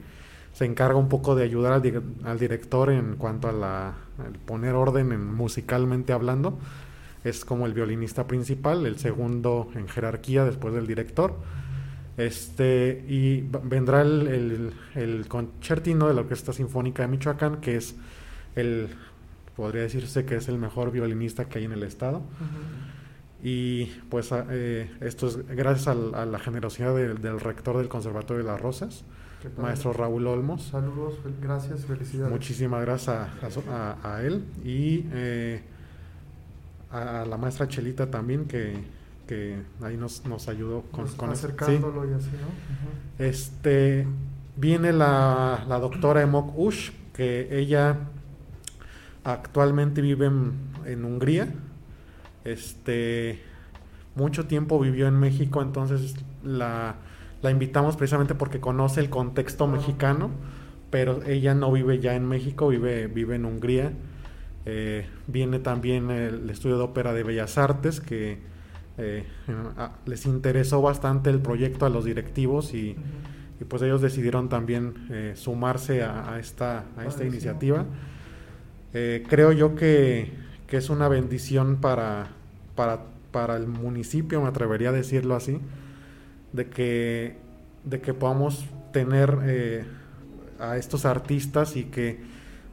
[0.54, 1.94] se encarga un poco de ayudar al, di-
[2.24, 6.58] al director en cuanto a la al poner orden en, musicalmente hablando.
[7.24, 11.36] es como el violinista principal, el segundo en jerarquía después del director.
[12.18, 17.96] Este, y vendrá el, el, el concertino de la Orquesta Sinfónica de Michoacán, que es
[18.56, 18.90] el,
[19.56, 22.24] podría decirse que es el mejor violinista que hay en el estado.
[23.44, 27.88] Y pues a- eh, esto es gracias al- a, la generosidad del- del rector del
[27.88, 29.04] Conservatorio de las Rosas,
[29.62, 30.64] maestro Raúl Olmos.
[30.64, 32.32] Saludos, gracias, felicidades.
[32.32, 33.30] Muchísimas gracias a,
[33.72, 35.62] a a- a él y eh,
[36.90, 38.74] a, a la maestra Chelita también que,
[39.28, 41.30] que ahí nos, nos ayudó con, Nos- con.
[41.30, 41.34] Sí.
[41.46, 43.24] acercándolo y así, ¿no?
[43.26, 44.08] Este
[44.56, 47.98] viene la, la doctora Emok Ush, que ella
[49.24, 50.54] actualmente vive en,
[50.86, 51.54] en Hungría.
[52.46, 53.42] Este
[54.16, 56.96] mucho tiempo vivió en México, entonces la,
[57.42, 60.32] la invitamos precisamente porque conoce el contexto mexicano,
[60.90, 63.92] pero ella no vive ya en México, vive, vive en Hungría.
[64.66, 68.40] Eh, viene también el estudio de ópera de Bellas Artes, que
[68.98, 69.24] eh,
[70.06, 72.96] les interesó bastante el proyecto a los directivos y,
[73.68, 77.26] pues ellos decidieron también eh, sumarse a, a esta, a esta Padrísimo.
[77.30, 77.86] iniciativa.
[78.94, 80.32] Eh, creo yo que,
[80.68, 82.28] que es una bendición para,
[82.76, 85.60] para, para el municipio, me atrevería a decirlo así,
[86.54, 87.36] de que,
[87.84, 89.86] de que podamos tener
[90.60, 92.20] a estos artistas y que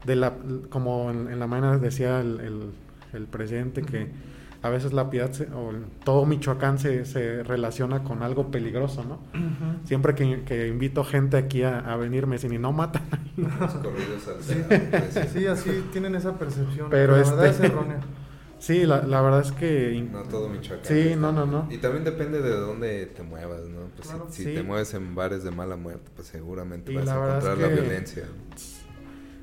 [0.06, 0.34] de la
[0.70, 2.70] como en, en la mañana decía el, el-
[3.14, 4.08] el presidente que
[4.64, 5.72] a veces la piedad se- o
[6.04, 9.18] todo Michoacán se, se relaciona con algo peligroso, ¿no?
[9.84, 13.02] Siempre que, que invito gente aquí a, a venir me dicen y no matan.
[14.40, 14.54] Sí.
[14.90, 16.88] pues, Sí, así tienen esa percepción.
[16.90, 18.00] Pero la verdad este- es errónea.
[18.60, 20.86] Sí, la, la verdad es que No todo Michoacán.
[20.86, 21.68] Sí, está no, no, no.
[21.70, 23.88] Y también depende de dónde te muevas, ¿no?
[23.94, 24.26] Pues Claro.
[24.30, 24.54] si, si Sí.
[24.54, 27.68] te mueves en bares de mala muerte, pues seguramente Y vas a es encontrar la
[27.68, 28.24] violencia.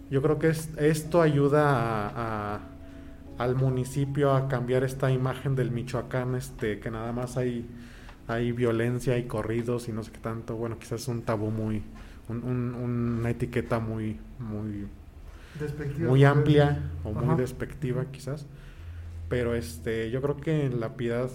[0.10, 2.60] yo creo que es- esto ayuda a- a-
[3.44, 7.66] al municipio a cambiar esta imagen del Michoacán, este, que nada más hay,
[8.28, 10.56] hay violencia y corridos y no sé qué tanto.
[10.56, 11.84] Bueno, quizás es un tabú muy,
[12.30, 14.88] un- un- una etiqueta muy, muy,
[15.60, 18.46] Despectiva, muy amplia o muy despectiva quizás.
[19.30, 21.30] Pero este, yo creo que en la piedad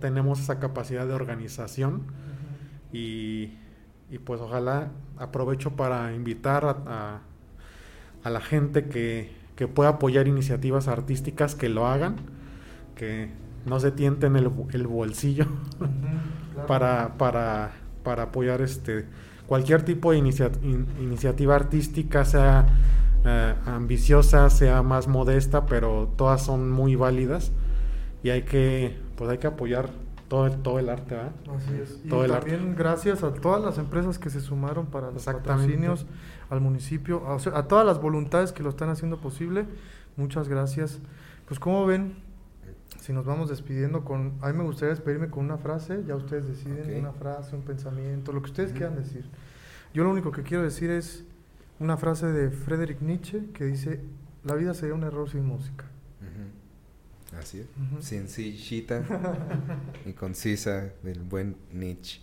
[0.00, 2.02] tenemos esa capacidad de organización
[2.92, 3.54] y,
[4.10, 7.20] y pues ojalá aprovecho para invitar a, a-
[8.22, 12.16] a la gente que, que pueda apoyar iniciativas artísticas que lo hagan,
[12.96, 13.28] que
[13.66, 15.44] no se tienten el, el bolsillo
[16.54, 16.66] claro.
[16.66, 19.04] para, para, para apoyar este
[19.46, 22.68] cualquier tipo de inicia- in- iniciativa artística, sea
[23.26, 27.52] eh, ambiciosa, sea más modesta, pero todas son muy válidas
[28.22, 29.90] y hay que, pues hay que apoyar
[30.30, 31.32] todo el, todo el arte, ¿verdad?
[31.56, 32.00] Así es.
[32.04, 36.06] Y todo el también gracias a todas las empresas que se sumaron para los patrocinios,
[36.50, 39.66] al municipio, a, o sea, a todas las voluntades que lo están haciendo posible.
[40.16, 41.00] Muchas gracias.
[41.48, 42.14] Pues como ven,
[43.00, 44.34] si nos vamos despidiendo con...
[44.40, 48.32] A mí me gustaría despedirme con una frase, ya ustedes deciden una frase, un pensamiento,
[48.32, 49.24] lo que ustedes quieran decir.
[49.92, 51.24] Yo lo único que quiero decir es
[51.80, 54.00] una frase de Friedrich Nietzsche que dice,
[54.44, 55.89] la vida sería un error sin música.
[57.40, 57.66] Así es.
[57.76, 58.02] Ujú.
[58.02, 59.02] Sencillita
[60.06, 62.20] y concisa del buen Nietzsche.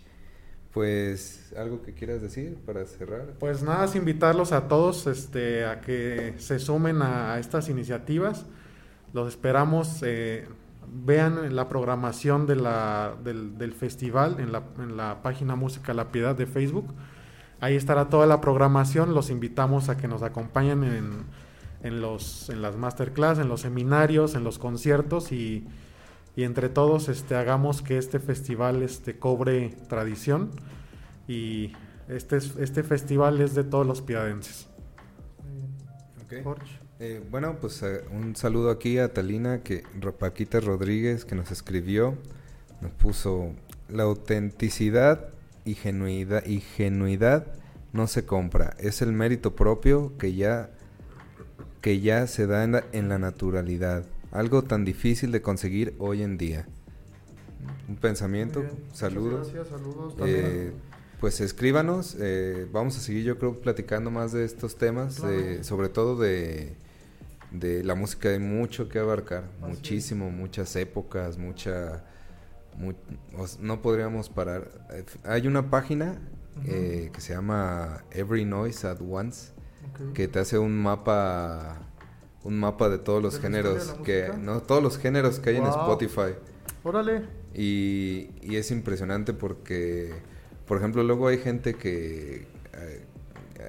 [0.72, 3.34] Pues, ¿algo que quieras decir para cerrar?
[3.38, 8.46] Pues nada, es invitarlos a todos este, a que se sumen a, a estas iniciativas.
[9.12, 10.02] Los esperamos.
[10.02, 10.46] eh,
[10.90, 16.10] vean la programación de la, del, del festival en la, en la página Música La
[16.10, 16.94] Piedad de Facebook.
[17.60, 19.14] Ahí estará toda la programación.
[19.14, 21.24] Los invitamos a que nos acompañen en,
[21.82, 25.66] en, los, en las masterclass, en los seminarios, en los conciertos y,
[26.36, 30.50] y entre todos este, hagamos que este festival este, cobre tradición
[31.26, 31.72] y
[32.08, 34.68] este, es- este festival es de todos los piadenses.
[35.42, 36.40] Muy bien.
[36.40, 36.44] Ok.
[36.44, 36.78] Jorge.
[37.00, 39.84] Eh, bueno, pues eh, un saludo aquí a Talina, que
[40.18, 42.18] Paquita Rodríguez, que nos escribió,
[42.80, 43.52] nos puso
[43.88, 45.28] la autenticidad
[45.64, 47.46] y genuidad, y genuidad
[47.92, 50.70] no se compra, es el mérito propio que ya
[51.80, 56.22] que ya se da en la, en la naturalidad, algo tan difícil de conseguir hoy
[56.22, 56.66] en día.
[57.88, 59.52] Un pensamiento, saludos.
[59.52, 60.72] Gracias, saludos Eh, también.
[61.20, 65.32] pues escríbanos, eh, vamos a seguir yo creo platicando más de estos temas, Claro.
[65.36, 66.74] de- sobre todo de,
[67.50, 69.68] de la música hay mucho que abarcar, Así es.
[69.68, 72.04] muchísimo, muchas épocas, mucha...
[73.36, 74.70] os- no podríamos parar.
[74.92, 76.18] Eh, Hay una página
[76.64, 79.52] eh, que se llama Every Noise at Once,
[80.14, 81.78] Que te hace un mapa
[82.44, 85.38] un mapa de todos los ¿De la historia de géneros que no todos los géneros
[85.40, 85.66] que hay en.
[85.66, 86.34] Spotify
[86.84, 87.24] Órale.
[87.54, 90.12] y, y es impresionante porque,
[90.66, 92.46] por ejemplo, luego hay gente que...
[92.74, 93.04] eh,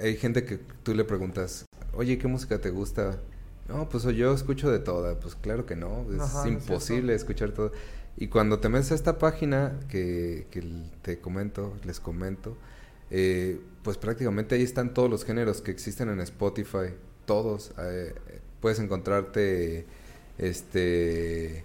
[0.02, 3.20] hay gente que tú le preguntas, oye, ¿qué música te gusta?
[3.68, 5.20] no, pues yo escucho de toda.
[5.20, 7.72] Pues claro que no, es Ajá, no es imposible escuchar todo.
[8.18, 10.62] Y cuando te metes a esta página que, que
[11.02, 12.58] te comento, les comento,
[13.12, 16.94] eh, pues prácticamente ahí están todos los géneros que existen en Spotify,
[17.26, 17.72] todos.
[17.80, 18.14] eh,
[18.62, 19.86] puedes encontrarte
[20.38, 21.64] este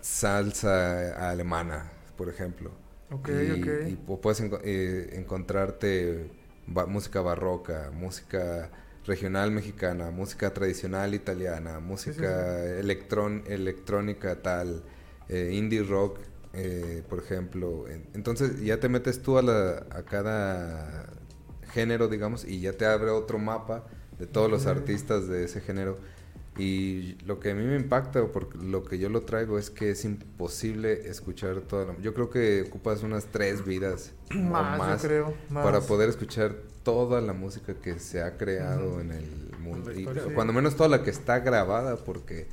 [0.00, 2.70] salsa alemana, por ejemplo.
[3.10, 3.68] Ok, y, ok.
[3.88, 6.30] y pu- puedes eh, encontrarte
[6.66, 8.70] ba- música barroca, música
[9.06, 14.82] regional mexicana, música tradicional italiana, música electrón- electrónica tal,
[15.28, 16.18] eh, indie rock,
[16.54, 17.86] eh, por ejemplo.
[17.88, 21.06] En- Entonces ya te metes tú a, la, a cada
[21.72, 23.84] género, digamos, y ya te abre otro mapa
[24.18, 25.98] de todos los artistas de ese género.
[26.56, 29.70] Y lo que a mí me impacta, o por lo que yo lo traigo, es
[29.70, 31.98] que es imposible escuchar toda la...
[32.00, 35.34] Yo creo que ocupas unas tres vidas o Más, más, yo creo.
[35.50, 35.64] Más.
[35.64, 39.28] para poder escuchar toda la música que se ha creado en el
[39.58, 39.90] mundo.
[39.92, 42.46] Y cuando menos toda la que está grabada, porque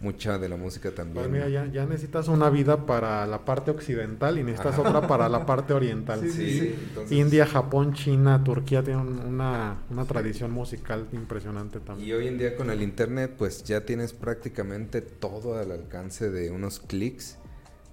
[0.00, 1.14] mucha de la música también...
[1.14, 4.88] Pues mira, ya, ya necesitas una vida para la parte occidental y necesitas Ajá.
[4.88, 6.20] otra para la parte oriental.
[6.22, 6.74] Sí, Sí, sí.
[6.88, 12.08] entonces- India, Japón, China, Turquía tienen una, una tradición musical impresionante también.
[12.08, 16.50] Y hoy en día con el internet, pues ya tienes prácticamente todo al alcance de
[16.52, 17.36] unos clics.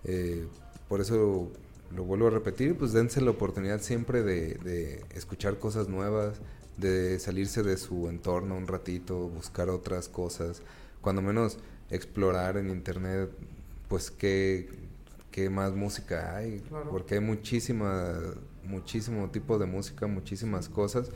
[0.04, 0.46] Eh,
[0.88, 1.52] por eso
[1.96, 6.40] lo vuelvo a repetir, pues dense la oportunidad siempre de, de escuchar cosas nuevas,
[6.78, 10.62] de salirse de su entorno un ratito, buscar otras cosas,
[11.02, 11.58] cuando menos
[11.90, 13.30] explorar en internet,
[13.88, 14.70] pues qué,
[15.32, 16.90] qué más música hay, Claro.
[16.90, 18.14] porque hay muchísima,
[18.64, 21.10] muchísimo tipo de música, muchísimas cosas.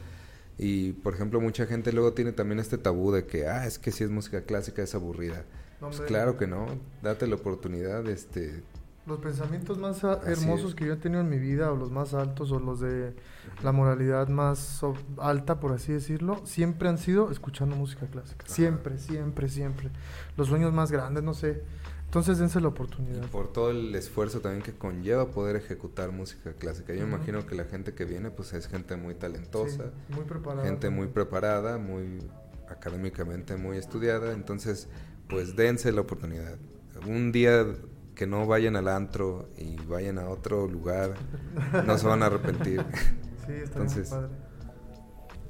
[0.57, 3.91] Y por ejemplo, mucha gente luego tiene también este tabú de que, ah, es que
[3.91, 5.45] si es música clásica es aburrida.
[5.81, 6.67] No, Pues claro que no,
[7.01, 8.61] date la oportunidad, este,
[9.05, 12.51] Los pensamientos más hermosos que yo he tenido en mi vida, o los más altos,
[12.51, 13.15] o los de
[13.63, 14.81] la moralidad más
[15.17, 18.45] alta, por así decirlo, siempre han sido escuchando música clásica.
[18.45, 18.53] Ajá.
[18.53, 19.89] Siempre, siempre, siempre.
[20.37, 21.63] Los sueños más grandes, no sé.
[22.05, 23.27] Entonces dense la y oportunidad.
[23.27, 26.93] por todo el esfuerzo también que conlleva poder ejecutar música clásica.
[26.93, 27.15] Yo Ujú.
[27.15, 30.65] imagino que la gente que viene, pues es gente muy talentosa, Sí, muy preparada.
[30.67, 32.19] gente muy preparada, muy
[32.67, 34.87] académicamente muy estudiada, entonces
[35.27, 36.57] pues dense la oportunidad.
[37.07, 37.65] Un día
[38.19, 41.13] que no vayan al antro y vayan a otro lugar,
[41.85, 42.83] no se van a arrepentir.
[43.47, 44.35] Sí, está Entonces, muy padre.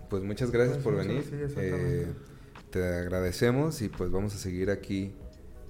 [0.09, 1.49] Pues muchas gracias Pues por muchas- venir.
[1.49, 1.55] sí.
[1.57, 2.07] Eh,
[2.69, 5.15] te agradecemos y pues vamos a seguir aquí.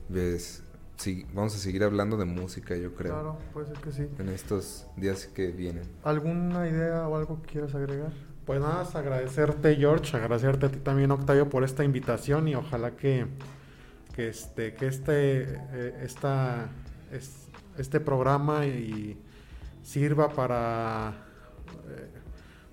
[0.09, 0.61] Ves,
[0.97, 4.07] sí, vamos a seguir hablando de música, yo creo, Claro, puede ser que sí.
[4.19, 5.85] en estos días que vienen.
[6.03, 8.11] ¿Alguna idea o algo que quieras agregar?
[8.45, 12.91] Pues nada, más agradecerte George, agradecerte a ti también Octavio por esta invitación y ojalá
[12.97, 13.25] que,
[14.13, 16.69] que este, que este, eh, esta,
[17.11, 17.47] es-
[17.77, 19.17] este programa y
[19.83, 21.13] sirva para
[21.89, 22.09] eh,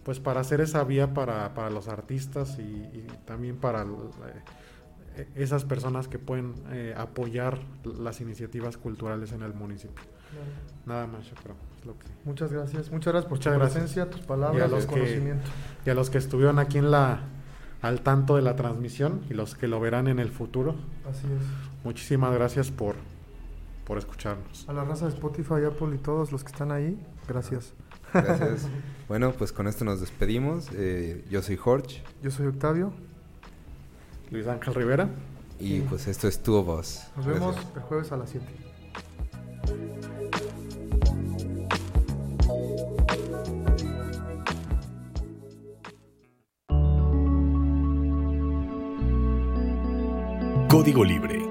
[0.04, 3.82] pues para hacer esa vía para, para los artistas y, y también para
[5.16, 7.58] eh, esas personas que pueden eh, apoyar
[7.98, 10.04] las iniciativas culturales en el municipio.
[10.84, 11.56] Nada más, yo creo.
[11.80, 12.90] es lo que- Muchas gracias.
[12.92, 13.82] Muchas graas por Muchas tu gracias.
[13.82, 15.34] presencia, tus Y a palabras, los tu que-
[15.86, 17.20] y a los que estuvieron aquí en la
[17.82, 20.74] al tanto de la transmisión y los que lo verán en el futuro.
[21.08, 21.42] Así es.
[21.84, 22.96] Muchísimas gracias por,
[23.86, 24.68] por escucharnos.
[24.68, 27.72] A la raza de Spotify, Apple y todos los que están ahí, gracias.
[28.12, 28.68] Gracias.
[29.08, 30.68] bueno, pues con esto nos despedimos.
[30.74, 32.92] Eh, yo soy Jorge Yo soy Octavio.
[34.30, 35.08] Luis Ángel Rivera.
[35.60, 37.06] y pues esto es tu voz.
[37.16, 38.44] Nos vemos el jueves a las 7.
[50.68, 51.45] Código Libre